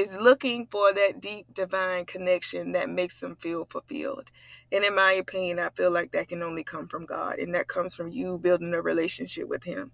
is 0.00 0.16
looking 0.16 0.66
for 0.66 0.92
that 0.92 1.20
deep 1.20 1.52
divine 1.52 2.06
connection 2.06 2.72
that 2.72 2.88
makes 2.88 3.16
them 3.16 3.36
feel 3.36 3.66
fulfilled. 3.66 4.30
And 4.72 4.84
in 4.84 4.94
my 4.94 5.12
opinion, 5.12 5.58
I 5.58 5.68
feel 5.70 5.90
like 5.90 6.12
that 6.12 6.28
can 6.28 6.42
only 6.42 6.64
come 6.64 6.88
from 6.88 7.04
God, 7.06 7.38
and 7.38 7.54
that 7.54 7.68
comes 7.68 7.94
from 7.94 8.10
you 8.10 8.38
building 8.38 8.72
a 8.74 8.82
relationship 8.82 9.48
with 9.48 9.64
Him. 9.64 9.92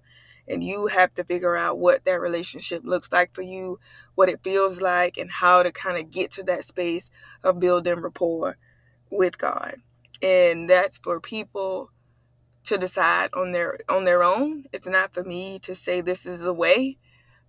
And 0.48 0.62
you 0.62 0.86
have 0.86 1.12
to 1.14 1.24
figure 1.24 1.56
out 1.56 1.78
what 1.78 2.04
that 2.04 2.20
relationship 2.20 2.82
looks 2.84 3.10
like 3.10 3.34
for 3.34 3.42
you, 3.42 3.80
what 4.14 4.28
it 4.28 4.44
feels 4.44 4.80
like, 4.80 5.16
and 5.18 5.30
how 5.30 5.64
to 5.64 5.72
kind 5.72 5.98
of 5.98 6.10
get 6.10 6.30
to 6.32 6.44
that 6.44 6.64
space 6.64 7.10
of 7.42 7.58
building 7.58 8.00
rapport 8.00 8.56
with 9.10 9.38
God. 9.38 9.74
And 10.22 10.70
that's 10.70 10.98
for 10.98 11.20
people 11.20 11.90
to 12.64 12.78
decide 12.78 13.30
on 13.34 13.52
their 13.52 13.78
on 13.88 14.04
their 14.04 14.22
own. 14.22 14.64
It's 14.72 14.86
not 14.86 15.14
for 15.14 15.24
me 15.24 15.58
to 15.60 15.74
say 15.74 16.00
this 16.00 16.26
is 16.26 16.40
the 16.40 16.54
way, 16.54 16.98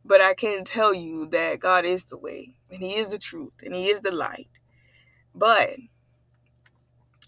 but 0.08 0.22
I 0.22 0.34
can 0.34 0.64
tell 0.64 0.94
you 0.94 1.28
that 1.28 1.60
God 1.60 1.86
is 1.86 2.06
the 2.06 2.18
way 2.18 2.56
and 2.72 2.82
he 2.82 2.96
is 2.96 3.12
the 3.12 3.18
truth 3.18 3.54
and 3.64 3.76
he 3.76 3.88
is 3.88 4.02
the 4.02 4.12
light. 4.12 4.50
But 5.36 5.72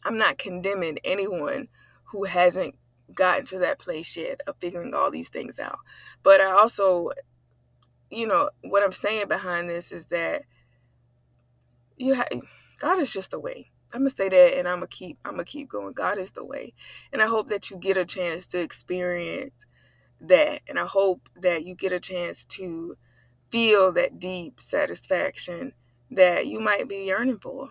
I'm 0.05 0.17
not 0.17 0.37
condemning 0.37 0.97
anyone 1.03 1.67
who 2.05 2.23
hasn't 2.23 2.75
gotten 3.13 3.45
to 3.45 3.59
that 3.59 3.79
place 3.79 4.15
yet 4.15 4.41
of 4.47 4.55
figuring 4.59 4.93
all 4.93 5.11
these 5.11 5.29
things 5.29 5.59
out. 5.59 5.79
But 6.23 6.41
I 6.41 6.51
also 6.51 7.11
you 8.09 8.27
know, 8.27 8.49
what 8.63 8.83
I'm 8.83 8.91
saying 8.91 9.27
behind 9.27 9.69
this 9.69 9.91
is 9.91 10.07
that 10.07 10.43
you 11.97 12.13
have 12.13 12.27
God 12.79 12.99
is 12.99 13.13
just 13.13 13.31
the 13.31 13.39
way. 13.39 13.71
I'm 13.93 14.01
gonna 14.01 14.09
say 14.09 14.29
that 14.29 14.57
and 14.57 14.67
I'm 14.67 14.77
gonna 14.77 14.87
keep 14.87 15.17
I'm 15.25 15.33
gonna 15.33 15.45
keep 15.45 15.69
going. 15.69 15.93
God 15.93 16.17
is 16.17 16.31
the 16.31 16.45
way. 16.45 16.73
And 17.11 17.21
I 17.21 17.27
hope 17.27 17.49
that 17.49 17.69
you 17.69 17.77
get 17.77 17.97
a 17.97 18.05
chance 18.05 18.47
to 18.47 18.61
experience 18.61 19.65
that. 20.21 20.61
And 20.67 20.79
I 20.79 20.85
hope 20.85 21.29
that 21.35 21.63
you 21.63 21.75
get 21.75 21.91
a 21.91 21.99
chance 21.99 22.45
to 22.45 22.95
feel 23.49 23.91
that 23.93 24.19
deep 24.19 24.61
satisfaction 24.61 25.73
that 26.11 26.47
you 26.47 26.59
might 26.59 26.87
be 26.89 27.05
yearning 27.05 27.39
for. 27.39 27.69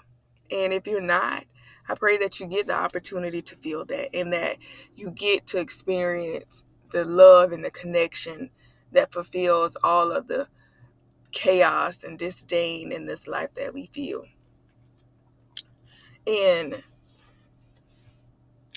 And 0.50 0.73
if 0.73 0.87
you're 0.87 1.00
not, 1.00 1.45
I 1.88 1.95
pray 1.95 2.19
that 2.19 2.38
you 2.38 2.47
get 2.47 2.67
the 2.67 2.76
opportunity 2.76 3.43
to 3.43 3.57
feel 3.57 3.85
that 3.87 4.14
and 4.14 4.33
that 4.33 4.59
you 4.95 5.11
get 5.11 5.47
to 5.49 5.61
experience 5.61 6.64
the 6.93 7.05
love 7.05 7.52
and 7.52 7.64
the 7.64 7.71
connection 7.71 8.50
that 8.93 9.12
fulfills 9.12 9.76
all 9.83 10.12
of 10.12 10.28
the 10.28 10.49
chaos 11.33 12.02
and 12.02 12.19
disdain 12.19 12.93
in 12.93 13.07
this 13.07 13.26
life 13.26 13.55
that 13.55 13.75
we 13.75 13.90
feel. 13.93 14.25
And 16.26 16.83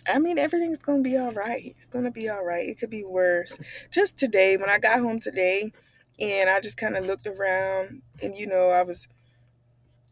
I 0.08 0.20
mean, 0.20 0.38
everything's 0.38 0.80
to 0.80 1.02
be 1.02 1.18
all 1.18 1.32
right. 1.32 1.76
It's 1.78 1.90
to 1.90 2.12
be 2.12 2.30
all 2.30 2.44
right. 2.44 2.68
It 2.68 2.80
could 2.80 2.90
be 2.90 3.04
worse. 3.04 3.58
Just 3.90 4.18
today, 4.18 4.58
when 4.58 4.70
I 4.70 4.80
got 4.80 5.00
home 5.00 5.20
today, 5.20 5.72
and 6.20 6.50
I 6.50 6.60
just 6.60 6.78
kind 6.78 6.96
of 6.98 7.06
looked 7.06 7.28
around, 7.28 8.02
and 8.22 8.36
you 8.36 8.48
know, 8.48 8.70
I 8.70 8.84
was 8.84 9.08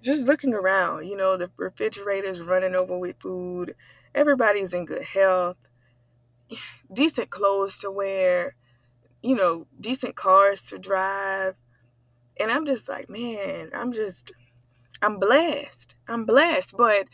just 0.02 0.26
looking 0.26 0.54
around. 0.54 1.08
You 1.08 1.18
know, 1.18 1.38
the 1.38 1.52
refrigerator's 1.58 2.42
running 2.42 2.76
over 2.76 2.98
with 2.98 3.20
food. 3.20 3.76
Everybody's 4.16 4.74
in 4.74 4.86
good 4.86 5.04
health, 5.04 5.58
decent 6.94 7.30
clothes 7.30 7.80
to 7.80 7.92
wear, 7.92 8.56
you 9.22 9.36
know, 9.36 9.68
decent 9.80 10.16
cars 10.16 10.68
to 10.70 10.80
drive. 10.80 11.56
And 12.40 12.52
I'm 12.52 12.66
just 12.66 12.88
like, 12.88 13.10
man, 13.10 13.70
I'm 13.74 13.92
just 13.92 14.32
I'm 15.02 15.18
blessed. 15.20 15.96
I'm 16.08 16.26
blessed. 16.26 16.76
But, 16.78 17.08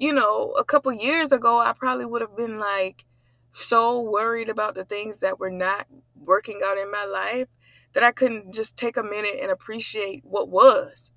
you 0.00 0.14
know, 0.14 0.52
a 0.58 0.64
couple 0.64 0.92
years 0.94 1.30
ago, 1.30 1.60
I 1.60 1.74
probably 1.74 2.06
would 2.06 2.22
have 2.22 2.36
been 2.36 2.58
like 2.58 3.04
so 3.50 4.00
worried 4.00 4.48
about 4.48 4.74
the 4.74 4.84
things 4.84 5.20
that 5.20 5.38
were 5.38 5.50
not 5.50 5.86
working 6.16 6.60
out 6.64 6.78
in 6.78 6.90
my 6.90 7.04
life 7.04 7.48
that 7.92 8.02
I 8.02 8.10
couldn't 8.10 8.54
just 8.54 8.78
take 8.78 8.96
a 8.96 9.02
minute 9.02 9.36
and 9.42 9.50
appreciate 9.50 10.22
what 10.24 10.48
was. 10.48 11.10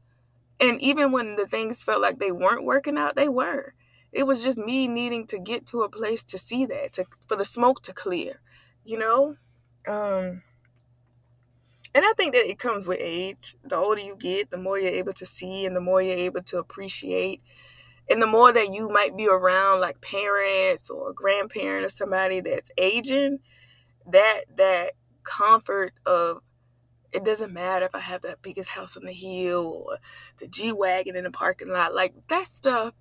And 0.60 0.82
even 0.82 1.12
when 1.14 1.38
the 1.38 1.48
things 1.48 1.84
felt 1.84 2.02
like 2.02 2.20
they 2.20 2.32
weren't 2.32 2.66
working 2.66 2.98
out, 2.98 3.16
they 3.16 3.30
were. 3.30 3.74
It 4.12 4.28
was 4.28 4.44
just 4.44 4.58
me 4.58 4.88
needing 4.88 5.28
to 5.28 5.40
get 5.40 5.66
to 5.68 5.82
a 5.84 5.90
place 5.90 6.24
to 6.26 6.38
see 6.38 6.66
that, 6.66 6.94
to 6.94 7.06
for 7.28 7.38
the 7.38 7.46
smoke 7.46 7.82
to 7.84 7.94
clear, 7.94 8.42
you 8.84 8.98
know? 8.98 9.38
Um 9.88 10.44
and 11.96 12.04
I 12.06 12.14
think 12.18 12.34
that 12.34 12.50
it 12.50 12.60
comes 12.60 12.88
with 12.88 12.98
age. 13.00 13.56
The 13.64 13.78
older 13.78 14.02
you 14.02 14.18
get, 14.18 14.52
the 14.52 14.58
more 14.58 14.80
you're 14.80 14.92
able 14.92 15.14
to 15.14 15.26
see 15.26 15.66
and 15.66 15.76
the 15.76 15.82
more 15.82 16.02
you're 16.02 16.18
able 16.18 16.42
to 16.44 16.58
appreciate. 16.58 17.42
And 18.10 18.22
the 18.22 18.28
more 18.28 18.52
that 18.52 18.74
you 18.74 18.90
might 18.90 19.16
be 19.16 19.28
around 19.28 19.80
like 19.80 20.02
parents 20.02 20.90
or 20.90 21.10
a 21.10 21.14
grandparent 21.14 21.86
or 21.86 21.90
somebody 21.90 22.42
that's 22.42 22.72
aging, 22.78 23.40
that 24.08 24.44
that 24.58 24.92
comfort 25.24 25.94
of 26.06 26.42
it 27.12 27.24
doesn't 27.24 27.54
matter 27.54 27.86
if 27.86 27.96
I 27.96 28.00
have 28.00 28.22
the 28.22 28.38
biggest 28.42 28.70
house 28.70 28.98
on 28.98 29.06
the 29.06 29.14
hill 29.14 29.86
or 29.88 30.00
the 30.40 30.48
G 30.48 30.74
Wagon 30.74 31.16
in 31.16 31.24
the 31.24 31.32
parking 31.32 31.70
lot. 31.70 31.94
Like 31.94 32.14
that 32.28 32.48
stuff 32.48 32.94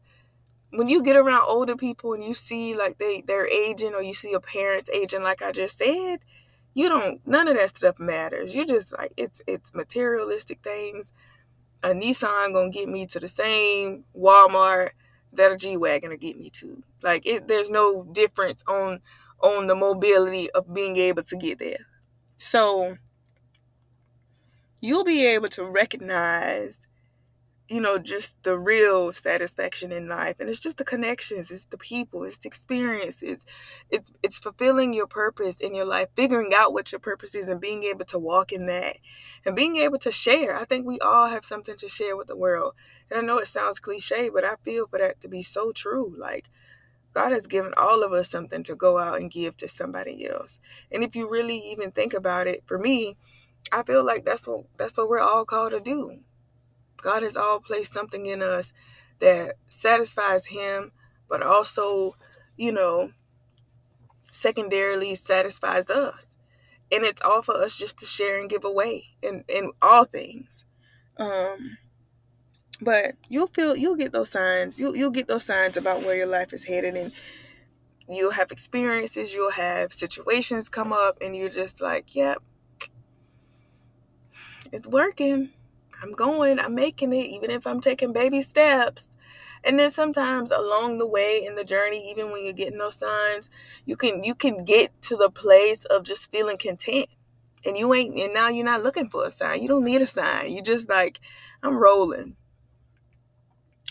when 0.70 0.88
you 0.88 1.02
get 1.02 1.16
around 1.16 1.44
older 1.46 1.76
people 1.76 2.14
and 2.14 2.24
you 2.24 2.34
see 2.34 2.74
like 2.74 2.98
they 2.98 3.22
they're 3.26 3.48
aging 3.48 3.94
or 3.94 4.02
you 4.02 4.14
see 4.14 4.30
your 4.30 4.40
parents 4.40 4.88
aging 4.90 5.22
like 5.22 5.42
I 5.42 5.52
just 5.52 5.78
said, 5.78 6.20
you 6.74 6.88
don't 6.88 7.26
none 7.26 7.48
of 7.48 7.58
that 7.58 7.76
stuff 7.76 7.98
matters 7.98 8.54
you 8.54 8.66
just 8.66 8.92
like 8.96 9.12
it's 9.16 9.42
it's 9.46 9.74
materialistic 9.74 10.60
things 10.62 11.12
a 11.82 11.90
nissan 11.90 12.52
gonna 12.54 12.70
get 12.70 12.88
me 12.88 13.06
to 13.06 13.20
the 13.20 13.28
same 13.28 14.04
walmart 14.16 14.90
that 15.32 15.52
a 15.52 15.56
g-wagon 15.56 16.10
will 16.10 16.16
get 16.16 16.38
me 16.38 16.50
to. 16.50 16.82
Like 17.02 17.26
it 17.26 17.48
there's 17.48 17.70
no 17.70 18.04
difference 18.04 18.62
on 18.66 19.00
on 19.40 19.66
the 19.66 19.74
mobility 19.74 20.50
of 20.52 20.72
being 20.72 20.96
able 20.96 21.22
to 21.22 21.36
get 21.36 21.58
there. 21.58 21.86
So 22.36 22.96
you'll 24.80 25.04
be 25.04 25.24
able 25.26 25.48
to 25.48 25.64
recognize 25.64 26.86
you 27.72 27.80
know, 27.80 27.96
just 27.96 28.42
the 28.42 28.58
real 28.58 29.12
satisfaction 29.12 29.92
in 29.92 30.06
life. 30.06 30.40
And 30.40 30.50
it's 30.50 30.60
just 30.60 30.76
the 30.76 30.84
connections, 30.84 31.50
it's 31.50 31.64
the 31.64 31.78
people, 31.78 32.22
it's 32.24 32.38
the 32.38 32.48
experiences. 32.48 33.46
It's 33.88 34.12
it's 34.22 34.38
fulfilling 34.38 34.92
your 34.92 35.06
purpose 35.06 35.58
in 35.58 35.74
your 35.74 35.86
life, 35.86 36.08
figuring 36.14 36.52
out 36.54 36.74
what 36.74 36.92
your 36.92 36.98
purpose 36.98 37.34
is 37.34 37.48
and 37.48 37.62
being 37.62 37.84
able 37.84 38.04
to 38.04 38.18
walk 38.18 38.52
in 38.52 38.66
that 38.66 38.98
and 39.46 39.56
being 39.56 39.76
able 39.76 39.98
to 40.00 40.12
share. 40.12 40.54
I 40.54 40.66
think 40.66 40.86
we 40.86 40.98
all 40.98 41.28
have 41.28 41.46
something 41.46 41.76
to 41.78 41.88
share 41.88 42.14
with 42.14 42.26
the 42.26 42.36
world. 42.36 42.74
And 43.10 43.18
I 43.18 43.22
know 43.22 43.38
it 43.38 43.46
sounds 43.46 43.78
cliche, 43.78 44.28
but 44.28 44.44
I 44.44 44.56
feel 44.62 44.86
for 44.86 44.98
that 44.98 45.22
to 45.22 45.28
be 45.28 45.40
so 45.40 45.72
true. 45.72 46.14
Like 46.18 46.50
God 47.14 47.32
has 47.32 47.46
given 47.46 47.72
all 47.78 48.02
of 48.02 48.12
us 48.12 48.28
something 48.28 48.62
to 48.64 48.76
go 48.76 48.98
out 48.98 49.18
and 49.18 49.30
give 49.30 49.56
to 49.56 49.68
somebody 49.68 50.28
else. 50.28 50.58
And 50.90 51.02
if 51.02 51.16
you 51.16 51.26
really 51.26 51.56
even 51.56 51.90
think 51.90 52.12
about 52.12 52.46
it, 52.46 52.64
for 52.66 52.78
me, 52.78 53.16
I 53.70 53.82
feel 53.82 54.04
like 54.04 54.26
that's 54.26 54.46
what 54.46 54.66
that's 54.76 54.98
what 54.98 55.08
we're 55.08 55.20
all 55.20 55.46
called 55.46 55.70
to 55.72 55.80
do 55.80 56.20
God 57.02 57.22
has 57.22 57.36
all 57.36 57.60
placed 57.60 57.92
something 57.92 58.24
in 58.24 58.42
us 58.42 58.72
that 59.18 59.56
satisfies 59.68 60.46
Him, 60.46 60.92
but 61.28 61.42
also, 61.42 62.16
you 62.56 62.72
know, 62.72 63.12
secondarily 64.30 65.14
satisfies 65.14 65.90
us. 65.90 66.36
And 66.90 67.04
it's 67.04 67.22
all 67.22 67.42
for 67.42 67.54
us 67.54 67.76
just 67.76 67.98
to 67.98 68.06
share 68.06 68.40
and 68.40 68.48
give 68.48 68.64
away 68.64 69.08
in, 69.22 69.44
in 69.48 69.72
all 69.82 70.04
things. 70.04 70.64
Um, 71.18 71.76
but 72.80 73.14
you'll 73.28 73.46
feel 73.48 73.76
you'll 73.76 73.96
get 73.96 74.12
those 74.12 74.30
signs. 74.30 74.80
You'll 74.80 74.96
you'll 74.96 75.10
get 75.10 75.28
those 75.28 75.44
signs 75.44 75.76
about 75.76 76.00
where 76.00 76.16
your 76.16 76.26
life 76.26 76.52
is 76.52 76.64
headed 76.64 76.96
and 76.96 77.12
you'll 78.08 78.32
have 78.32 78.50
experiences, 78.50 79.34
you'll 79.34 79.52
have 79.52 79.92
situations 79.92 80.68
come 80.68 80.92
up 80.92 81.18
and 81.20 81.36
you're 81.36 81.48
just 81.48 81.80
like, 81.80 82.14
yep, 82.14 82.42
it's 84.72 84.88
working. 84.88 85.50
I'm 86.02 86.12
going, 86.12 86.58
I'm 86.58 86.74
making 86.74 87.12
it, 87.12 87.26
even 87.26 87.50
if 87.50 87.66
I'm 87.66 87.80
taking 87.80 88.12
baby 88.12 88.42
steps. 88.42 89.10
And 89.64 89.78
then 89.78 89.90
sometimes 89.90 90.50
along 90.50 90.98
the 90.98 91.06
way 91.06 91.44
in 91.46 91.54
the 91.54 91.64
journey, 91.64 92.10
even 92.10 92.32
when 92.32 92.44
you're 92.44 92.52
getting 92.52 92.78
those 92.78 92.96
signs, 92.96 93.48
you 93.84 93.96
can 93.96 94.24
you 94.24 94.34
can 94.34 94.64
get 94.64 94.90
to 95.02 95.16
the 95.16 95.30
place 95.30 95.84
of 95.84 96.02
just 96.02 96.30
feeling 96.32 96.58
content. 96.58 97.06
And 97.64 97.78
you 97.78 97.94
ain't 97.94 98.18
and 98.18 98.34
now 98.34 98.48
you're 98.48 98.64
not 98.64 98.82
looking 98.82 99.08
for 99.08 99.24
a 99.24 99.30
sign. 99.30 99.62
You 99.62 99.68
don't 99.68 99.84
need 99.84 100.02
a 100.02 100.06
sign. 100.06 100.50
You 100.50 100.62
just 100.62 100.88
like, 100.88 101.20
I'm 101.62 101.76
rolling. 101.76 102.36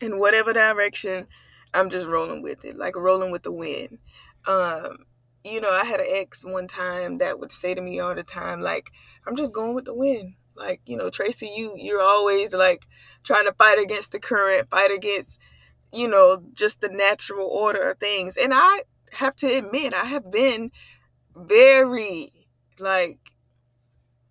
In 0.01 0.19
whatever 0.19 0.51
direction, 0.51 1.27
I'm 1.73 1.89
just 1.89 2.07
rolling 2.07 2.41
with 2.41 2.65
it, 2.65 2.75
like 2.75 2.97
rolling 2.97 3.31
with 3.31 3.43
the 3.43 3.51
wind. 3.53 3.99
Um, 4.45 5.05
you 5.43 5.61
know, 5.61 5.71
I 5.71 5.85
had 5.85 5.99
an 5.99 6.07
ex 6.09 6.43
one 6.43 6.67
time 6.67 7.19
that 7.19 7.39
would 7.39 7.51
say 7.51 7.73
to 7.73 7.81
me 7.81 7.99
all 7.99 8.13
the 8.13 8.23
time, 8.23 8.61
like, 8.61 8.91
I'm 9.25 9.35
just 9.35 9.53
going 9.53 9.73
with 9.73 9.85
the 9.85 9.93
wind. 9.93 10.33
Like, 10.55 10.81
you 10.85 10.97
know, 10.97 11.09
Tracey, 11.09 11.51
you 11.55 11.73
you're 11.77 12.01
always 12.01 12.53
like 12.53 12.87
trying 13.23 13.45
to 13.45 13.53
fight 13.53 13.79
against 13.79 14.11
the 14.11 14.19
current, 14.19 14.69
fight 14.69 14.91
against, 14.91 15.39
you 15.93 16.07
know, 16.07 16.43
just 16.53 16.81
the 16.81 16.89
natural 16.89 17.47
order 17.47 17.91
of 17.91 17.99
things. 17.99 18.37
And 18.37 18.53
I 18.53 18.83
have 19.13 19.35
to 19.37 19.47
admit, 19.47 19.93
I 19.93 20.05
have 20.05 20.31
been 20.31 20.71
very 21.35 22.31
like 22.79 23.19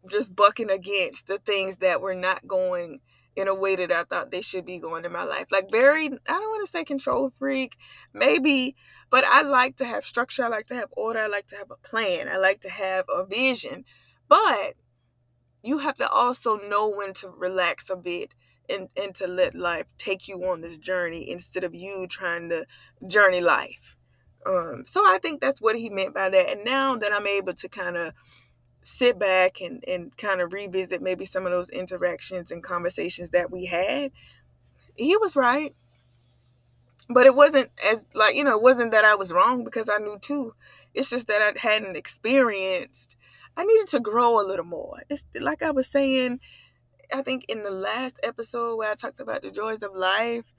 just 0.08 0.34
bucking 0.34 0.70
against 0.70 1.26
the 1.26 1.38
things 1.38 1.78
that 1.78 2.00
were 2.00 2.14
not 2.14 2.46
going 2.46 3.00
in 3.36 3.48
a 3.48 3.54
way 3.54 3.76
that 3.76 3.92
I 3.92 4.02
thought 4.02 4.30
they 4.30 4.40
should 4.42 4.66
be 4.66 4.78
going 4.78 5.04
in 5.04 5.12
my 5.12 5.24
life. 5.24 5.46
Like 5.50 5.70
very 5.70 6.06
I 6.06 6.10
don't 6.26 6.50
want 6.50 6.66
to 6.66 6.70
say 6.70 6.84
control 6.84 7.30
freak, 7.38 7.76
maybe, 8.12 8.76
but 9.08 9.24
I 9.24 9.42
like 9.42 9.76
to 9.76 9.84
have 9.84 10.04
structure, 10.04 10.44
I 10.44 10.48
like 10.48 10.66
to 10.66 10.74
have 10.74 10.88
order, 10.92 11.20
I 11.20 11.26
like 11.26 11.46
to 11.48 11.56
have 11.56 11.70
a 11.70 11.76
plan, 11.76 12.28
I 12.28 12.36
like 12.36 12.60
to 12.62 12.70
have 12.70 13.04
a 13.08 13.24
vision. 13.24 13.84
But 14.28 14.74
you 15.62 15.78
have 15.78 15.96
to 15.96 16.08
also 16.08 16.56
know 16.56 16.88
when 16.90 17.12
to 17.14 17.30
relax 17.30 17.90
a 17.90 17.96
bit 17.96 18.34
and, 18.68 18.88
and 18.96 19.14
to 19.16 19.26
let 19.26 19.54
life 19.54 19.86
take 19.98 20.28
you 20.28 20.44
on 20.44 20.60
this 20.60 20.76
journey 20.76 21.28
instead 21.30 21.64
of 21.64 21.74
you 21.74 22.06
trying 22.08 22.48
to 22.50 22.66
journey 23.06 23.40
life. 23.40 23.96
Um, 24.46 24.84
so 24.86 25.00
I 25.00 25.18
think 25.20 25.40
that's 25.40 25.60
what 25.60 25.76
he 25.76 25.90
meant 25.90 26.14
by 26.14 26.30
that. 26.30 26.50
And 26.50 26.64
now 26.64 26.96
that 26.96 27.12
I'm 27.12 27.26
able 27.26 27.52
to 27.54 27.68
kind 27.68 27.96
of 27.96 28.14
sit 28.82 29.18
back 29.18 29.60
and, 29.60 29.84
and 29.86 30.16
kind 30.16 30.40
of 30.40 30.52
revisit 30.52 31.02
maybe 31.02 31.24
some 31.24 31.44
of 31.44 31.52
those 31.52 31.68
interactions 31.70 32.50
and 32.50 32.62
conversations 32.62 33.30
that 33.30 33.50
we 33.50 33.66
had, 33.66 34.12
he 34.96 35.16
was 35.16 35.36
right. 35.36 35.74
But 37.08 37.26
it 37.26 37.34
wasn't 37.34 37.70
as 37.90 38.08
like, 38.14 38.36
you 38.36 38.44
know, 38.44 38.56
it 38.56 38.62
wasn't 38.62 38.92
that 38.92 39.04
I 39.04 39.16
was 39.16 39.32
wrong 39.32 39.64
because 39.64 39.88
I 39.88 39.98
knew 39.98 40.18
too. 40.20 40.54
It's 40.94 41.10
just 41.10 41.26
that 41.26 41.42
I 41.42 41.58
hadn't 41.58 41.96
experienced 41.96 43.16
I 43.60 43.64
needed 43.64 43.88
to 43.88 44.00
grow 44.00 44.40
a 44.40 44.46
little 44.46 44.64
more. 44.64 45.02
It's 45.10 45.26
like 45.38 45.62
I 45.62 45.70
was 45.70 45.86
saying, 45.86 46.40
I 47.14 47.20
think 47.20 47.44
in 47.46 47.62
the 47.62 47.70
last 47.70 48.18
episode 48.22 48.78
where 48.78 48.90
I 48.90 48.94
talked 48.94 49.20
about 49.20 49.42
the 49.42 49.50
joys 49.50 49.82
of 49.82 49.94
life, 49.94 50.54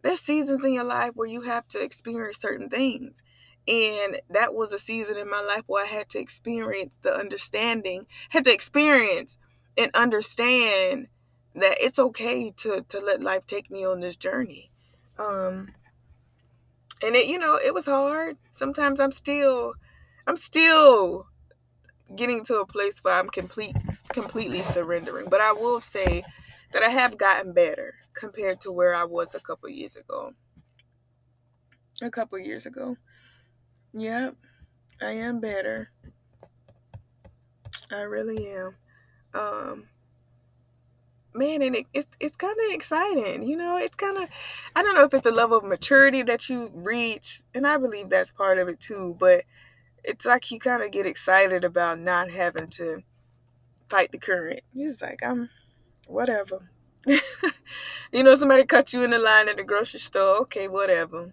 there's 0.00 0.20
seasons 0.20 0.64
in 0.64 0.72
your 0.72 0.84
life 0.84 1.10
where 1.14 1.28
you 1.28 1.42
have 1.42 1.68
to 1.68 1.84
experience 1.84 2.38
certain 2.40 2.70
things. 2.70 3.22
And 3.66 4.22
that 4.30 4.54
was 4.54 4.72
a 4.72 4.78
season 4.78 5.18
in 5.18 5.28
my 5.28 5.42
life 5.42 5.64
where 5.66 5.84
I 5.84 5.88
had 5.88 6.08
to 6.08 6.18
experience 6.18 6.98
the 7.02 7.12
understanding, 7.14 8.06
had 8.30 8.44
to 8.44 8.54
experience 8.54 9.36
and 9.76 9.94
understand 9.94 11.08
that 11.54 11.76
it's 11.80 11.98
okay 11.98 12.50
to 12.56 12.82
to 12.88 12.98
let 12.98 13.22
life 13.22 13.46
take 13.46 13.70
me 13.70 13.84
on 13.84 14.00
this 14.00 14.16
journey. 14.16 14.70
Um 15.18 15.74
and 17.02 17.14
it 17.14 17.28
you 17.28 17.38
know, 17.38 17.58
it 17.62 17.74
was 17.74 17.84
hard. 17.84 18.38
Sometimes 18.52 19.00
I'm 19.00 19.12
still 19.12 19.74
I'm 20.26 20.36
still 20.36 21.26
getting 22.14 22.44
to 22.44 22.60
a 22.60 22.66
place 22.66 23.02
where 23.02 23.14
I'm 23.14 23.28
complete 23.28 23.76
completely 24.12 24.62
surrendering. 24.62 25.28
But 25.28 25.40
I 25.40 25.52
will 25.52 25.80
say 25.80 26.24
that 26.72 26.82
I 26.82 26.88
have 26.88 27.18
gotten 27.18 27.52
better 27.52 27.94
compared 28.14 28.60
to 28.62 28.72
where 28.72 28.94
I 28.94 29.04
was 29.04 29.34
a 29.34 29.40
couple 29.40 29.68
years 29.68 29.96
ago. 29.96 30.32
A 32.02 32.10
couple 32.10 32.38
years 32.38 32.66
ago. 32.66 32.96
Yep. 33.92 34.36
I 35.00 35.10
am 35.10 35.40
better. 35.40 35.90
I 37.90 38.00
really 38.00 38.48
am. 38.48 38.76
Um 39.34 39.88
man 41.34 41.62
and 41.62 41.76
it, 41.76 41.86
it's 41.94 42.08
it's 42.18 42.36
kind 42.36 42.56
of 42.66 42.74
exciting 42.74 43.44
you 43.44 43.56
know 43.56 43.76
it's 43.76 43.94
kind 43.94 44.16
of 44.16 44.28
i 44.74 44.82
don't 44.82 44.94
know 44.94 45.04
if 45.04 45.14
it's 45.14 45.26
a 45.26 45.30
level 45.30 45.58
of 45.58 45.64
maturity 45.64 46.22
that 46.22 46.48
you 46.48 46.70
reach 46.74 47.42
and 47.54 47.66
i 47.66 47.76
believe 47.76 48.08
that's 48.08 48.32
part 48.32 48.58
of 48.58 48.66
it 48.66 48.80
too 48.80 49.14
but 49.20 49.44
it's 50.04 50.26
like 50.26 50.50
you 50.50 50.58
kind 50.58 50.82
of 50.82 50.90
get 50.90 51.06
excited 51.06 51.64
about 51.64 51.98
not 51.98 52.30
having 52.30 52.68
to 52.68 53.02
fight 53.88 54.12
the 54.12 54.18
current. 54.18 54.60
You're 54.72 54.88
just 54.88 55.02
like, 55.02 55.22
I'm 55.22 55.48
whatever. 56.06 56.70
you 57.06 58.22
know, 58.22 58.34
somebody 58.34 58.64
cut 58.64 58.92
you 58.92 59.02
in 59.02 59.10
the 59.10 59.18
line 59.18 59.48
at 59.48 59.56
the 59.56 59.64
grocery 59.64 60.00
store. 60.00 60.36
Okay, 60.42 60.68
whatever. 60.68 61.32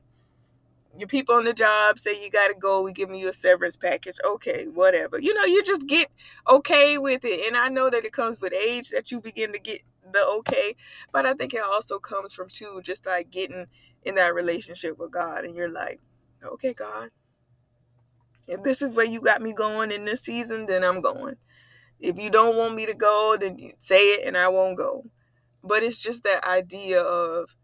Your 0.97 1.07
people 1.09 1.35
on 1.35 1.43
the 1.43 1.53
job 1.53 1.99
say 1.99 2.23
you 2.23 2.29
got 2.29 2.47
to 2.47 2.53
go. 2.53 2.81
We 2.81 2.93
giving 2.93 3.15
you 3.15 3.27
a 3.27 3.33
severance 3.33 3.75
package. 3.75 4.15
Okay, 4.25 4.65
whatever. 4.73 5.19
You 5.19 5.33
know, 5.33 5.43
you 5.43 5.61
just 5.63 5.85
get 5.87 6.07
okay 6.49 6.97
with 6.97 7.25
it. 7.25 7.47
And 7.47 7.57
I 7.57 7.67
know 7.67 7.89
that 7.89 8.05
it 8.05 8.13
comes 8.13 8.39
with 8.39 8.53
age 8.53 8.89
that 8.89 9.11
you 9.11 9.19
begin 9.19 9.51
to 9.51 9.59
get 9.59 9.81
the 10.13 10.25
okay. 10.37 10.75
But 11.11 11.25
I 11.25 11.33
think 11.33 11.53
it 11.53 11.61
also 11.63 11.99
comes 11.99 12.33
from, 12.33 12.47
too, 12.49 12.79
just 12.83 13.05
like 13.05 13.29
getting 13.29 13.65
in 14.03 14.15
that 14.15 14.33
relationship 14.33 14.97
with 14.97 15.11
God. 15.11 15.43
And 15.43 15.53
you're 15.53 15.71
like, 15.71 15.99
okay, 16.43 16.73
God, 16.73 17.09
if 18.47 18.63
this 18.63 18.81
is 18.81 18.93
where 18.93 19.05
you 19.05 19.21
got 19.21 19.41
me 19.41 19.53
going 19.53 19.91
in 19.91 20.05
this 20.05 20.21
season, 20.21 20.65
then 20.65 20.83
I'm 20.83 21.01
going. 21.01 21.35
If 21.99 22.19
you 22.19 22.29
don't 22.29 22.57
want 22.57 22.75
me 22.75 22.85
to 22.85 22.93
go, 22.93 23.37
then 23.39 23.57
say 23.79 24.13
it 24.13 24.27
and 24.27 24.37
I 24.37 24.47
won't 24.49 24.77
go. 24.77 25.05
But 25.63 25.83
it's 25.83 25.97
just 25.97 26.23
that 26.23 26.45
idea 26.45 27.01
of 27.01 27.55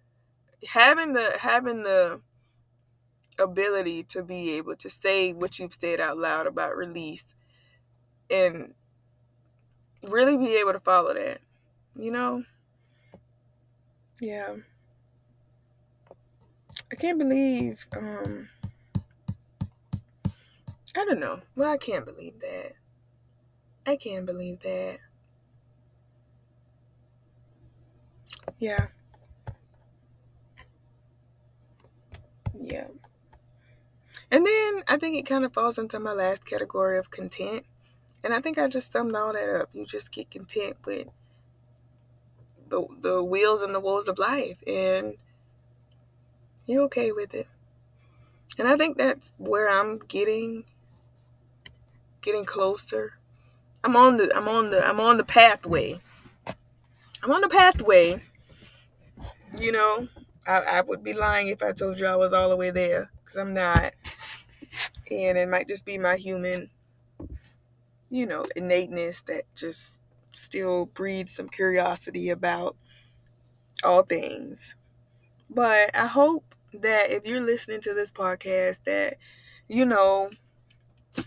having 0.68 1.14
the 1.14 1.38
having 1.40 1.84
the 1.84 2.22
ability 3.40 4.04
to 4.04 4.24
be 4.24 4.58
able 4.58 4.76
to 4.78 4.90
say 4.90 5.34
what 5.34 5.60
you've 5.60 5.74
said 5.74 6.00
out 6.00 6.18
loud 6.18 6.48
about 6.48 6.76
release 6.76 7.34
and 8.30 8.74
really 10.04 10.38
be 10.38 10.56
able 10.56 10.74
to 10.74 10.80
follow 10.80 11.14
that. 11.14 11.40
You 11.96 12.12
know? 12.12 12.44
Yeah. 14.20 14.56
I 16.92 16.96
can't 16.96 17.18
believe 17.18 17.86
um 17.96 18.50
I 20.96 21.06
don't 21.06 21.20
know. 21.20 21.40
Well, 21.56 21.72
I 21.72 21.78
can't 21.78 22.06
believe 22.06 22.40
that. 22.42 22.74
I 23.86 23.96
can't 23.96 24.26
believe 24.26 24.60
that. 24.62 25.00
Yeah. 28.60 28.88
Yeah. 32.60 32.88
And 34.30 34.46
then 34.46 34.84
I 34.88 34.98
think 34.98 35.18
it 35.18 35.26
kind 35.26 35.44
of 35.44 35.54
falls 35.54 35.78
into 35.78 36.00
my 36.00 36.14
last 36.14 36.46
category 36.46 36.98
of 36.98 37.12
content. 37.12 37.66
And 38.24 38.34
I 38.34 38.40
think 38.40 38.58
I 38.58 38.68
just 38.68 38.92
summed 38.92 39.16
all 39.16 39.34
that 39.34 39.50
up. 39.50 39.70
You 39.74 39.86
just 39.86 40.12
get 40.12 40.30
content 40.30 40.78
with 40.86 41.08
the 42.70 42.88
the 43.02 43.24
wheels 43.24 43.62
and 43.62 43.76
the 43.76 43.80
woes 43.80 44.08
of 44.08 44.18
life 44.18 44.58
and 44.66 45.16
you're 46.66 46.84
okay 46.84 47.12
with 47.12 47.34
it. 47.34 47.48
And 48.58 48.68
I 48.68 48.78
think 48.78 48.98
that's 48.98 49.34
where 49.38 49.70
I'm 49.70 49.98
getting 49.98 50.66
getting 52.22 52.46
closer. 52.46 53.14
I'm 53.84 53.96
on 53.96 54.18
the 54.18 54.32
I'm 54.36 54.48
on 54.48 54.70
the 54.72 54.86
I'm 54.86 55.00
on 55.00 55.18
the 55.18 55.24
pathway. 55.24 56.00
I'm 57.24 57.32
on 57.32 57.42
the 57.42 57.50
pathway. 57.50 58.22
You 59.58 59.72
know, 59.72 60.08
I, 60.48 60.62
I 60.72 60.82
would 60.82 61.04
be 61.04 61.14
lying 61.14 61.50
if 61.50 61.62
I 61.62 61.72
told 61.72 62.00
you 62.00 62.08
I 62.08 62.16
was 62.16 62.34
all 62.34 62.50
the 62.50 62.56
way 62.56 62.72
there 62.72 63.12
because 63.24 63.38
I'm 63.38 63.54
not. 63.54 63.94
And 65.10 65.38
it 65.38 65.50
might 65.50 65.68
just 65.68 65.86
be 65.86 65.98
my 65.98 66.16
human, 66.16 66.70
you 68.10 68.26
know, 68.26 68.46
innateness 68.56 69.24
that 69.24 69.44
just 69.56 70.00
still 70.32 70.86
breeds 70.88 71.36
some 71.36 71.50
curiosity 71.50 72.30
about 72.30 72.76
all 73.84 74.04
things. 74.04 74.76
But 75.50 75.96
I 75.96 76.08
hope 76.08 76.56
that 76.74 77.12
if 77.12 77.26
you're 77.26 77.42
listening 77.42 77.82
to 77.82 77.94
this 77.94 78.12
podcast 78.12 78.86
that 78.86 79.18
you 79.68 79.86
know 79.86 80.30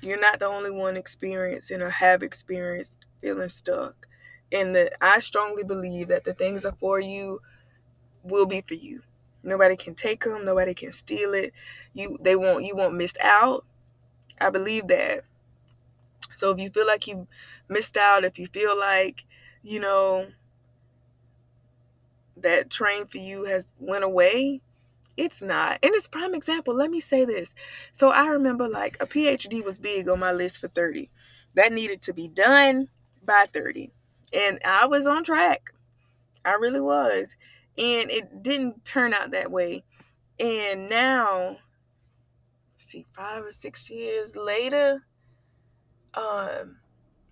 you're 0.02 0.20
not 0.20 0.40
the 0.40 0.46
only 0.46 0.70
one 0.70 0.96
experiencing 0.96 1.82
or 1.82 1.90
have 1.90 2.22
experienced 2.22 3.06
feeling 3.22 3.48
stuck. 3.48 4.06
And 4.52 4.74
that 4.76 4.92
I 5.00 5.20
strongly 5.20 5.64
believe 5.64 6.08
that 6.08 6.24
the 6.24 6.34
things 6.34 6.64
are 6.64 6.76
for 6.78 7.00
you 7.00 7.40
will 8.22 8.46
be 8.46 8.62
for 8.66 8.74
you. 8.74 9.02
Nobody 9.42 9.76
can 9.76 9.94
take 9.94 10.24
them. 10.24 10.44
Nobody 10.44 10.74
can 10.74 10.92
steal 10.92 11.34
it. 11.34 11.52
You 11.92 12.18
they 12.20 12.36
won't 12.36 12.64
you 12.64 12.76
won't 12.76 12.94
miss 12.96 13.14
out. 13.22 13.64
I 14.40 14.50
believe 14.50 14.88
that. 14.88 15.24
So 16.34 16.50
if 16.50 16.60
you 16.60 16.70
feel 16.70 16.86
like 16.86 17.06
you 17.06 17.26
missed 17.68 17.96
out, 17.96 18.24
if 18.24 18.38
you 18.38 18.46
feel 18.46 18.76
like, 18.78 19.24
you 19.62 19.80
know, 19.80 20.26
that 22.36 22.70
train 22.70 23.06
for 23.06 23.18
you 23.18 23.44
has 23.44 23.66
went 23.78 24.04
away, 24.04 24.60
it's 25.16 25.42
not. 25.42 25.78
And 25.82 25.92
it's 25.94 26.08
prime 26.08 26.34
example. 26.34 26.74
Let 26.74 26.90
me 26.90 27.00
say 27.00 27.24
this. 27.24 27.54
So 27.92 28.10
I 28.10 28.26
remember 28.28 28.68
like 28.68 28.96
a 29.00 29.06
PhD 29.06 29.64
was 29.64 29.78
big 29.78 30.08
on 30.08 30.18
my 30.18 30.32
list 30.32 30.58
for 30.58 30.68
30. 30.68 31.10
That 31.54 31.72
needed 31.72 32.02
to 32.02 32.14
be 32.14 32.28
done 32.28 32.88
by 33.24 33.44
30. 33.52 33.92
And 34.36 34.58
I 34.64 34.86
was 34.86 35.06
on 35.06 35.24
track. 35.24 35.72
I 36.44 36.52
really 36.54 36.80
was. 36.80 37.36
And 37.78 38.10
it 38.10 38.42
didn't 38.42 38.84
turn 38.84 39.14
out 39.14 39.30
that 39.30 39.50
way. 39.50 39.84
And 40.38 40.88
now, 40.88 41.58
see, 42.76 43.06
five 43.12 43.44
or 43.44 43.52
six 43.52 43.88
years 43.88 44.34
later, 44.36 45.04
um, 46.14 46.78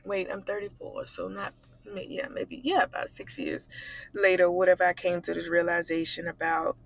wait, 0.05 0.29
I'm 0.31 0.42
34, 0.42 1.07
so 1.07 1.29
not, 1.29 1.53
yeah, 1.95 2.29
maybe, 2.29 2.61
yeah, 2.62 2.85
about 2.85 3.09
six 3.09 3.38
years 3.38 3.68
later, 4.14 4.51
whatever, 4.51 4.85
I 4.85 4.92
came 4.92 5.21
to 5.23 5.35
this 5.35 5.49
realization 5.49 6.29
about, 6.29 6.77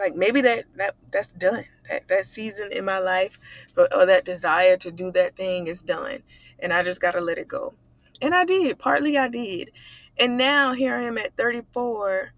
like, 0.00 0.16
maybe 0.16 0.40
that, 0.40 0.64
that, 0.76 0.96
that's 1.12 1.32
done. 1.32 1.64
That, 1.88 2.08
that 2.08 2.26
season 2.26 2.70
in 2.72 2.84
my 2.84 2.98
life, 2.98 3.38
or, 3.76 3.88
or 3.94 4.06
that 4.06 4.24
desire 4.24 4.76
to 4.78 4.90
do 4.90 5.10
that 5.12 5.36
thing 5.36 5.66
is 5.66 5.82
done. 5.82 6.22
And 6.58 6.72
I 6.72 6.82
just 6.82 7.00
got 7.00 7.12
to 7.12 7.20
let 7.20 7.38
it 7.38 7.48
go. 7.48 7.74
And 8.22 8.34
I 8.34 8.44
did, 8.44 8.78
partly 8.78 9.16
I 9.16 9.28
did. 9.28 9.70
And 10.18 10.36
now 10.36 10.72
here 10.72 10.94
I 10.94 11.02
am 11.02 11.18
at 11.18 11.36
34, 11.36 12.32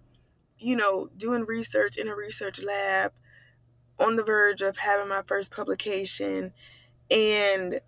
you 0.59 0.75
know, 0.75 1.09
doing 1.17 1.45
research 1.45 1.97
in 1.97 2.07
a 2.07 2.15
research 2.15 2.61
lab, 2.63 3.11
on 3.99 4.15
the 4.15 4.23
verge 4.23 4.61
of 4.61 4.77
having 4.77 5.09
my 5.09 5.21
first 5.23 5.51
publication, 5.51 6.53
and 7.11 7.79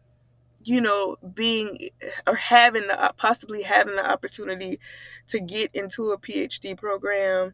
you 0.65 0.81
know, 0.81 1.15
being 1.33 1.77
or 2.25 2.35
having 2.35 2.81
the 2.83 3.13
possibly 3.17 3.61
having 3.61 3.95
the 3.95 4.11
opportunity 4.11 4.79
to 5.27 5.39
get 5.39 5.69
into 5.73 6.09
a 6.09 6.17
PhD 6.17 6.75
program, 6.75 7.53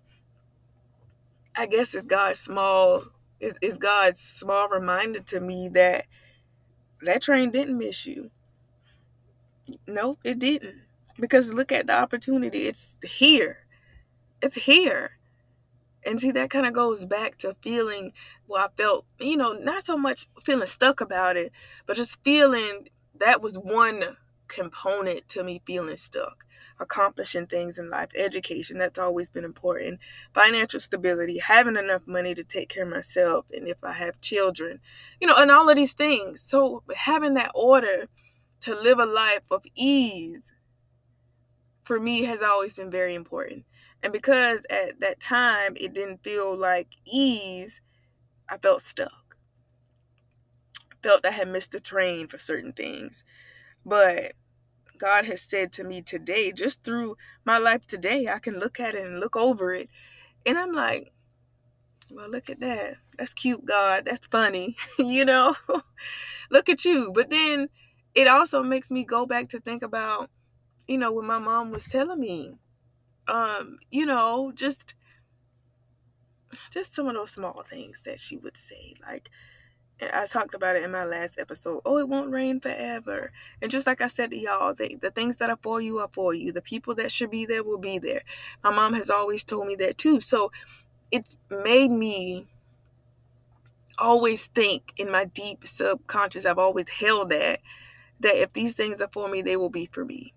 I 1.55 1.65
guess 1.65 1.93
is 1.93 2.03
God's 2.03 2.39
small 2.39 3.03
is, 3.39 3.57
is 3.61 3.77
God's 3.77 4.19
small 4.19 4.69
reminder 4.69 5.19
to 5.19 5.41
me 5.41 5.69
that 5.69 6.05
that 7.01 7.21
train 7.23 7.49
didn't 7.49 7.77
miss 7.77 8.05
you. 8.05 8.31
No, 9.87 10.17
it 10.23 10.39
didn't. 10.39 10.81
Because 11.19 11.53
look 11.53 11.71
at 11.71 11.87
the 11.87 11.99
opportunity. 11.99 12.59
It's 12.59 12.95
here. 13.03 13.65
It's 14.41 14.55
here. 14.55 15.17
And 16.05 16.19
see, 16.19 16.31
that 16.31 16.49
kind 16.49 16.65
of 16.65 16.73
goes 16.73 17.05
back 17.05 17.37
to 17.39 17.55
feeling, 17.61 18.13
well, 18.47 18.65
I 18.65 18.81
felt, 18.81 19.05
you 19.19 19.37
know, 19.37 19.53
not 19.53 19.83
so 19.83 19.97
much 19.97 20.27
feeling 20.43 20.67
stuck 20.67 20.99
about 20.99 21.37
it, 21.37 21.51
but 21.85 21.95
just 21.95 22.23
feeling 22.23 22.89
that 23.19 23.41
was 23.41 23.55
one 23.55 24.17
component 24.51 25.27
to 25.29 25.43
me 25.43 25.61
feeling 25.65 25.97
stuck 25.97 26.45
accomplishing 26.79 27.47
things 27.47 27.77
in 27.77 27.89
life 27.89 28.09
education 28.15 28.77
that's 28.77 28.99
always 28.99 29.29
been 29.29 29.45
important 29.45 29.99
financial 30.33 30.79
stability 30.79 31.37
having 31.39 31.77
enough 31.77 32.05
money 32.05 32.35
to 32.35 32.43
take 32.43 32.69
care 32.69 32.83
of 32.83 32.89
myself 32.89 33.45
and 33.51 33.67
if 33.67 33.77
i 33.83 33.93
have 33.93 34.19
children 34.21 34.79
you 35.19 35.27
know 35.27 35.35
and 35.37 35.51
all 35.51 35.69
of 35.69 35.75
these 35.75 35.93
things. 35.93 36.41
So 36.41 36.83
having 36.95 37.35
that 37.35 37.51
order 37.53 38.07
to 38.61 38.75
live 38.75 38.99
a 38.99 39.05
life 39.05 39.43
of 39.49 39.63
ease 39.75 40.51
for 41.83 41.99
me 41.99 42.23
has 42.23 42.41
always 42.41 42.75
been 42.75 42.91
very 42.91 43.15
important. 43.15 43.65
And 44.03 44.11
because 44.11 44.65
at 44.69 44.99
that 44.99 45.19
time 45.19 45.73
it 45.79 45.93
didn't 45.93 46.23
feel 46.23 46.55
like 46.57 46.95
ease 47.05 47.81
i 48.49 48.57
felt 48.57 48.81
stuck. 48.81 49.37
Felt 51.01 51.25
I 51.25 51.31
had 51.31 51.47
missed 51.47 51.71
the 51.71 51.79
train 51.79 52.27
for 52.27 52.37
certain 52.37 52.73
things. 52.73 53.23
But 53.85 54.33
God 55.01 55.25
has 55.25 55.41
said 55.41 55.71
to 55.73 55.83
me 55.83 56.03
today, 56.03 56.51
just 56.51 56.83
through 56.83 57.17
my 57.43 57.57
life 57.57 57.87
today, 57.87 58.27
I 58.31 58.37
can 58.37 58.59
look 58.59 58.79
at 58.79 58.93
it 58.93 59.03
and 59.03 59.19
look 59.19 59.35
over 59.35 59.73
it. 59.73 59.89
And 60.45 60.59
I'm 60.59 60.73
like, 60.73 61.11
well, 62.11 62.29
look 62.29 62.51
at 62.51 62.59
that. 62.59 62.97
That's 63.17 63.33
cute, 63.33 63.65
God. 63.65 64.05
That's 64.05 64.27
funny. 64.27 64.77
you 64.99 65.25
know, 65.25 65.55
look 66.51 66.69
at 66.69 66.85
you. 66.85 67.11
But 67.15 67.31
then 67.31 67.69
it 68.13 68.27
also 68.27 68.61
makes 68.61 68.91
me 68.91 69.03
go 69.03 69.25
back 69.25 69.49
to 69.49 69.59
think 69.59 69.81
about, 69.81 70.29
you 70.87 70.99
know, 70.99 71.11
what 71.11 71.25
my 71.25 71.39
mom 71.39 71.71
was 71.71 71.85
telling 71.85 72.19
me. 72.19 72.59
Um, 73.27 73.79
you 73.89 74.05
know, 74.05 74.51
just 74.53 74.93
just 76.69 76.93
some 76.93 77.07
of 77.07 77.15
those 77.15 77.31
small 77.31 77.63
things 77.67 78.03
that 78.03 78.19
she 78.19 78.37
would 78.37 78.57
say, 78.57 78.93
like, 79.01 79.29
I 80.01 80.25
talked 80.25 80.55
about 80.55 80.75
it 80.75 80.83
in 80.83 80.91
my 80.91 81.05
last 81.05 81.39
episode. 81.39 81.81
Oh, 81.85 81.97
it 81.99 82.09
won't 82.09 82.31
rain 82.31 82.59
forever. 82.59 83.31
And 83.61 83.69
just 83.69 83.85
like 83.85 84.01
I 84.01 84.07
said 84.07 84.31
to 84.31 84.37
y'all, 84.37 84.73
the, 84.73 84.97
the 84.99 85.11
things 85.11 85.37
that 85.37 85.49
are 85.49 85.59
for 85.61 85.79
you 85.79 85.99
are 85.99 86.09
for 86.11 86.33
you. 86.33 86.51
The 86.51 86.61
people 86.61 86.95
that 86.95 87.11
should 87.11 87.29
be 87.29 87.45
there 87.45 87.63
will 87.63 87.77
be 87.77 87.99
there. 87.99 88.21
My 88.63 88.71
mom 88.71 88.93
has 88.93 89.09
always 89.09 89.43
told 89.43 89.67
me 89.67 89.75
that 89.75 89.97
too. 89.97 90.19
So 90.19 90.51
it's 91.11 91.37
made 91.49 91.91
me 91.91 92.47
always 93.99 94.47
think 94.47 94.93
in 94.97 95.11
my 95.11 95.25
deep 95.25 95.67
subconscious, 95.67 96.45
I've 96.45 96.57
always 96.57 96.89
held 96.89 97.29
that, 97.29 97.61
that 98.19 98.35
if 98.35 98.53
these 98.53 98.75
things 98.75 98.99
are 98.99 99.09
for 99.11 99.29
me, 99.29 99.41
they 99.41 99.55
will 99.55 99.69
be 99.69 99.87
for 99.91 100.03
me. 100.03 100.33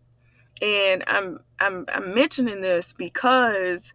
And 0.60 1.02
I'm 1.06 1.40
I'm 1.58 1.86
I'm 1.92 2.14
mentioning 2.14 2.60
this 2.60 2.92
because 2.92 3.92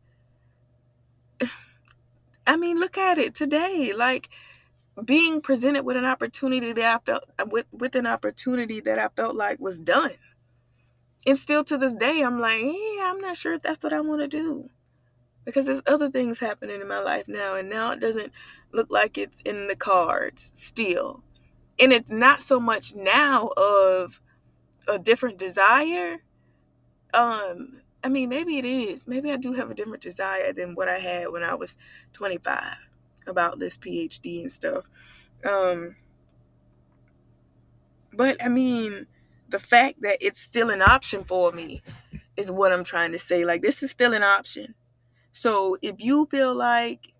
I 2.48 2.58
mean, 2.58 2.80
look 2.80 2.98
at 2.98 3.18
it 3.18 3.36
today. 3.36 3.94
Like 3.96 4.30
being 5.06 5.42
presented 5.42 5.84
with 5.84 5.98
an 5.98 6.06
opportunity 6.06 6.74
that 6.74 6.96
I 6.96 7.12
felt 7.12 7.26
with 7.48 7.66
with 7.72 7.96
an 7.96 8.08
opportunity 8.08 8.80
that 8.82 9.00
I 9.00 9.10
felt 9.16 9.36
like 9.36 9.60
was 9.60 9.80
done. 9.80 10.12
And 11.26 11.38
still 11.38 11.64
to 11.66 11.78
this 11.78 11.96
day, 11.96 12.22
I'm 12.22 12.40
like, 12.40 12.62
yeah, 12.62 13.12
I'm 13.12 13.20
not 13.20 13.38
sure 13.38 13.54
if 13.54 13.62
that's 13.62 13.84
what 13.84 13.94
I 13.94 14.02
want 14.02 14.22
to 14.22 14.28
do. 14.28 14.70
Because 15.46 15.66
there's 15.66 15.82
other 15.88 16.10
things 16.10 16.40
happening 16.40 16.82
in 16.82 16.88
my 16.88 17.00
life 17.00 17.28
now, 17.28 17.56
and 17.56 17.70
now 17.70 17.92
it 17.92 18.00
doesn't 18.00 18.32
look 18.72 18.88
like 18.90 19.18
it's 19.18 19.42
in 19.42 19.68
the 19.68 19.76
cards 19.76 20.52
still. 20.54 21.24
And 21.80 21.92
it's 21.92 22.12
not 22.12 22.42
so 22.42 22.60
much 22.60 22.94
now 22.96 23.50
of 23.58 24.22
a 24.88 25.00
different 25.00 25.38
desire. 25.38 26.18
Um, 27.14 27.82
I 28.04 28.10
mean, 28.10 28.30
maybe 28.30 28.58
it 28.58 28.66
is. 28.66 29.08
Maybe 29.08 29.32
I 29.32 29.38
do 29.38 29.54
have 29.54 29.72
a 29.72 29.74
different 29.74 30.04
desire 30.04 30.54
than 30.54 30.76
what 30.76 30.88
I 30.88 31.00
had 31.00 31.32
when 31.32 31.44
I 31.44 31.56
was 31.56 31.78
25 32.14 32.89
about 33.30 33.60
this 33.60 33.78
PhD 33.78 34.42
and 34.42 34.52
stuff. 34.52 34.86
Um, 35.46 35.96
but 38.14 38.44
I 38.44 38.50
mean, 38.50 39.08
the 39.50 39.60
fact 39.60 40.02
that 40.02 40.18
it's 40.22 40.40
still 40.42 40.70
an 40.70 40.82
option 40.82 41.24
for 41.24 41.52
me 41.52 41.82
is 42.38 42.52
what 42.52 42.72
I'm 42.72 42.84
trying 42.84 43.12
to 43.12 43.20
say. 43.20 43.46
Like, 43.46 43.62
this 43.62 43.84
is 43.84 43.92
still 43.92 44.14
an 44.14 44.24
option. 44.24 44.76
So 45.32 45.78
if 45.82 46.02
you 46.02 46.28
feel 46.30 46.56
like 46.56 47.14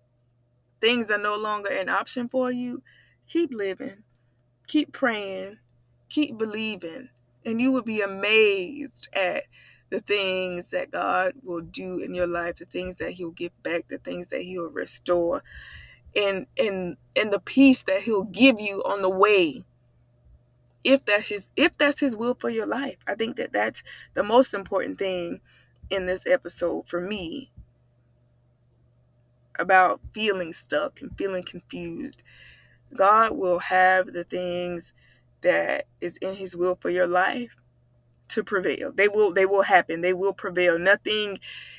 things 0.80 1.10
are 1.10 1.18
no 1.18 1.36
longer 1.36 1.70
an 1.70 1.88
option 1.88 2.28
for 2.28 2.50
you, 2.50 2.82
keep 3.26 3.52
living, 3.52 4.02
keep 4.66 4.92
praying, 4.92 5.58
keep 6.08 6.38
believing, 6.38 7.10
and 7.44 7.60
you 7.60 7.72
will 7.72 7.82
be 7.82 8.00
amazed 8.00 9.08
at 9.14 9.44
the 9.90 10.00
things 10.00 10.68
that 10.68 10.90
God 10.90 11.32
will 11.42 11.60
do 11.60 11.98
in 11.98 12.14
your 12.14 12.26
life, 12.26 12.56
the 12.56 12.64
things 12.64 12.96
that 12.96 13.12
He'll 13.12 13.32
give 13.32 13.62
back, 13.62 13.88
the 13.88 13.98
things 13.98 14.28
that 14.28 14.42
He'll 14.42 14.70
restore 14.70 15.42
and 16.16 16.46
and 16.58 16.96
and 17.16 17.32
the 17.32 17.40
peace 17.40 17.82
that 17.84 18.02
he'll 18.02 18.24
give 18.24 18.60
you 18.60 18.82
on 18.82 19.02
the 19.02 19.10
way. 19.10 19.64
If 20.82 21.04
that's 21.04 21.28
his 21.28 21.50
if 21.56 21.76
that's 21.78 22.00
his 22.00 22.16
will 22.16 22.34
for 22.34 22.50
your 22.50 22.66
life. 22.66 22.96
I 23.06 23.14
think 23.14 23.36
that 23.36 23.52
that's 23.52 23.82
the 24.14 24.22
most 24.22 24.54
important 24.54 24.98
thing 24.98 25.40
in 25.90 26.06
this 26.06 26.26
episode 26.26 26.88
for 26.88 27.00
me 27.00 27.50
about 29.58 30.00
feeling 30.14 30.52
stuck 30.52 31.00
and 31.02 31.16
feeling 31.18 31.42
confused. 31.42 32.22
God 32.96 33.36
will 33.36 33.58
have 33.58 34.06
the 34.06 34.24
things 34.24 34.92
that 35.42 35.86
is 36.00 36.16
in 36.18 36.34
his 36.34 36.56
will 36.56 36.76
for 36.80 36.90
your 36.90 37.06
life 37.06 37.54
to 38.28 38.44
prevail. 38.44 38.92
They 38.92 39.08
will 39.08 39.32
they 39.32 39.46
will 39.46 39.62
happen. 39.62 40.00
They 40.00 40.14
will 40.14 40.32
prevail. 40.32 40.78
Nothing 40.78 41.38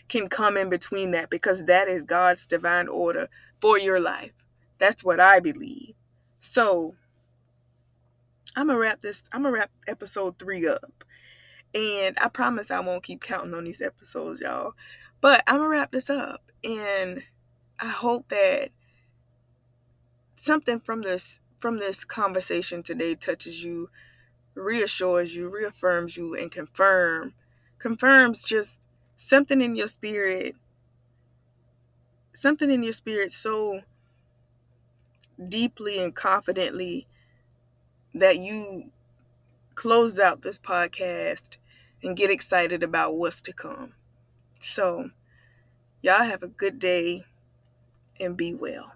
can 0.09 0.27
come 0.27 0.57
in 0.57 0.69
between 0.69 1.11
that 1.11 1.29
because 1.29 1.65
that 1.65 1.87
is 1.87 2.03
god's 2.03 2.45
divine 2.45 2.87
order 2.89 3.29
for 3.61 3.79
your 3.79 3.99
life. 3.99 4.33
That's 4.79 5.03
what 5.03 5.19
I 5.19 5.39
believe. 5.39 5.93
So 6.39 6.95
I'm 8.55 8.67
gonna 8.67 8.79
wrap 8.79 9.01
this. 9.01 9.23
I'm 9.31 9.43
gonna 9.43 9.53
wrap 9.53 9.71
episode 9.87 10.37
three 10.39 10.67
up, 10.67 11.05
and 11.73 12.17
I 12.19 12.27
promise 12.27 12.71
I 12.71 12.81
won't 12.81 13.03
keep 13.03 13.21
counting 13.21 13.53
on 13.53 13.63
these 13.63 13.81
episodes, 13.81 14.41
y'all. 14.41 14.73
But 15.21 15.43
I'm 15.47 15.57
gonna 15.57 15.69
wrap 15.69 15.91
this 15.91 16.09
up, 16.09 16.51
and 16.63 17.23
I 17.79 17.89
hope 17.89 18.29
that 18.29 18.71
something 20.35 20.79
from 20.79 21.03
this 21.03 21.39
from 21.59 21.77
this 21.77 22.03
conversation 22.03 22.81
today 22.81 23.13
touches 23.13 23.63
you, 23.63 23.89
reassures 24.55 25.35
you, 25.35 25.49
reaffirms 25.49 26.17
you, 26.17 26.35
and 26.35 26.51
confirm 26.51 27.35
confirms 27.77 28.43
just 28.43 28.81
something 29.17 29.61
in 29.61 29.75
your 29.75 29.87
spirit 29.87 30.55
something 32.33 32.71
in 32.71 32.83
your 32.83 32.93
spirit 32.93 33.31
so 33.31 33.81
deeply 35.47 36.03
and 36.03 36.15
confidently 36.15 37.07
that 38.13 38.37
you 38.37 38.91
close 39.75 40.19
out 40.19 40.41
this 40.41 40.59
podcast 40.59 41.57
and 42.03 42.17
get 42.17 42.29
excited 42.29 42.83
about 42.83 43.15
what's 43.15 43.41
to 43.43 43.53
come. 43.53 43.93
So, 44.59 45.09
y'all 46.01 46.23
have 46.23 46.43
a 46.43 46.47
good 46.47 46.79
day 46.79 47.25
and 48.19 48.37
be 48.37 48.53
well. 48.53 48.93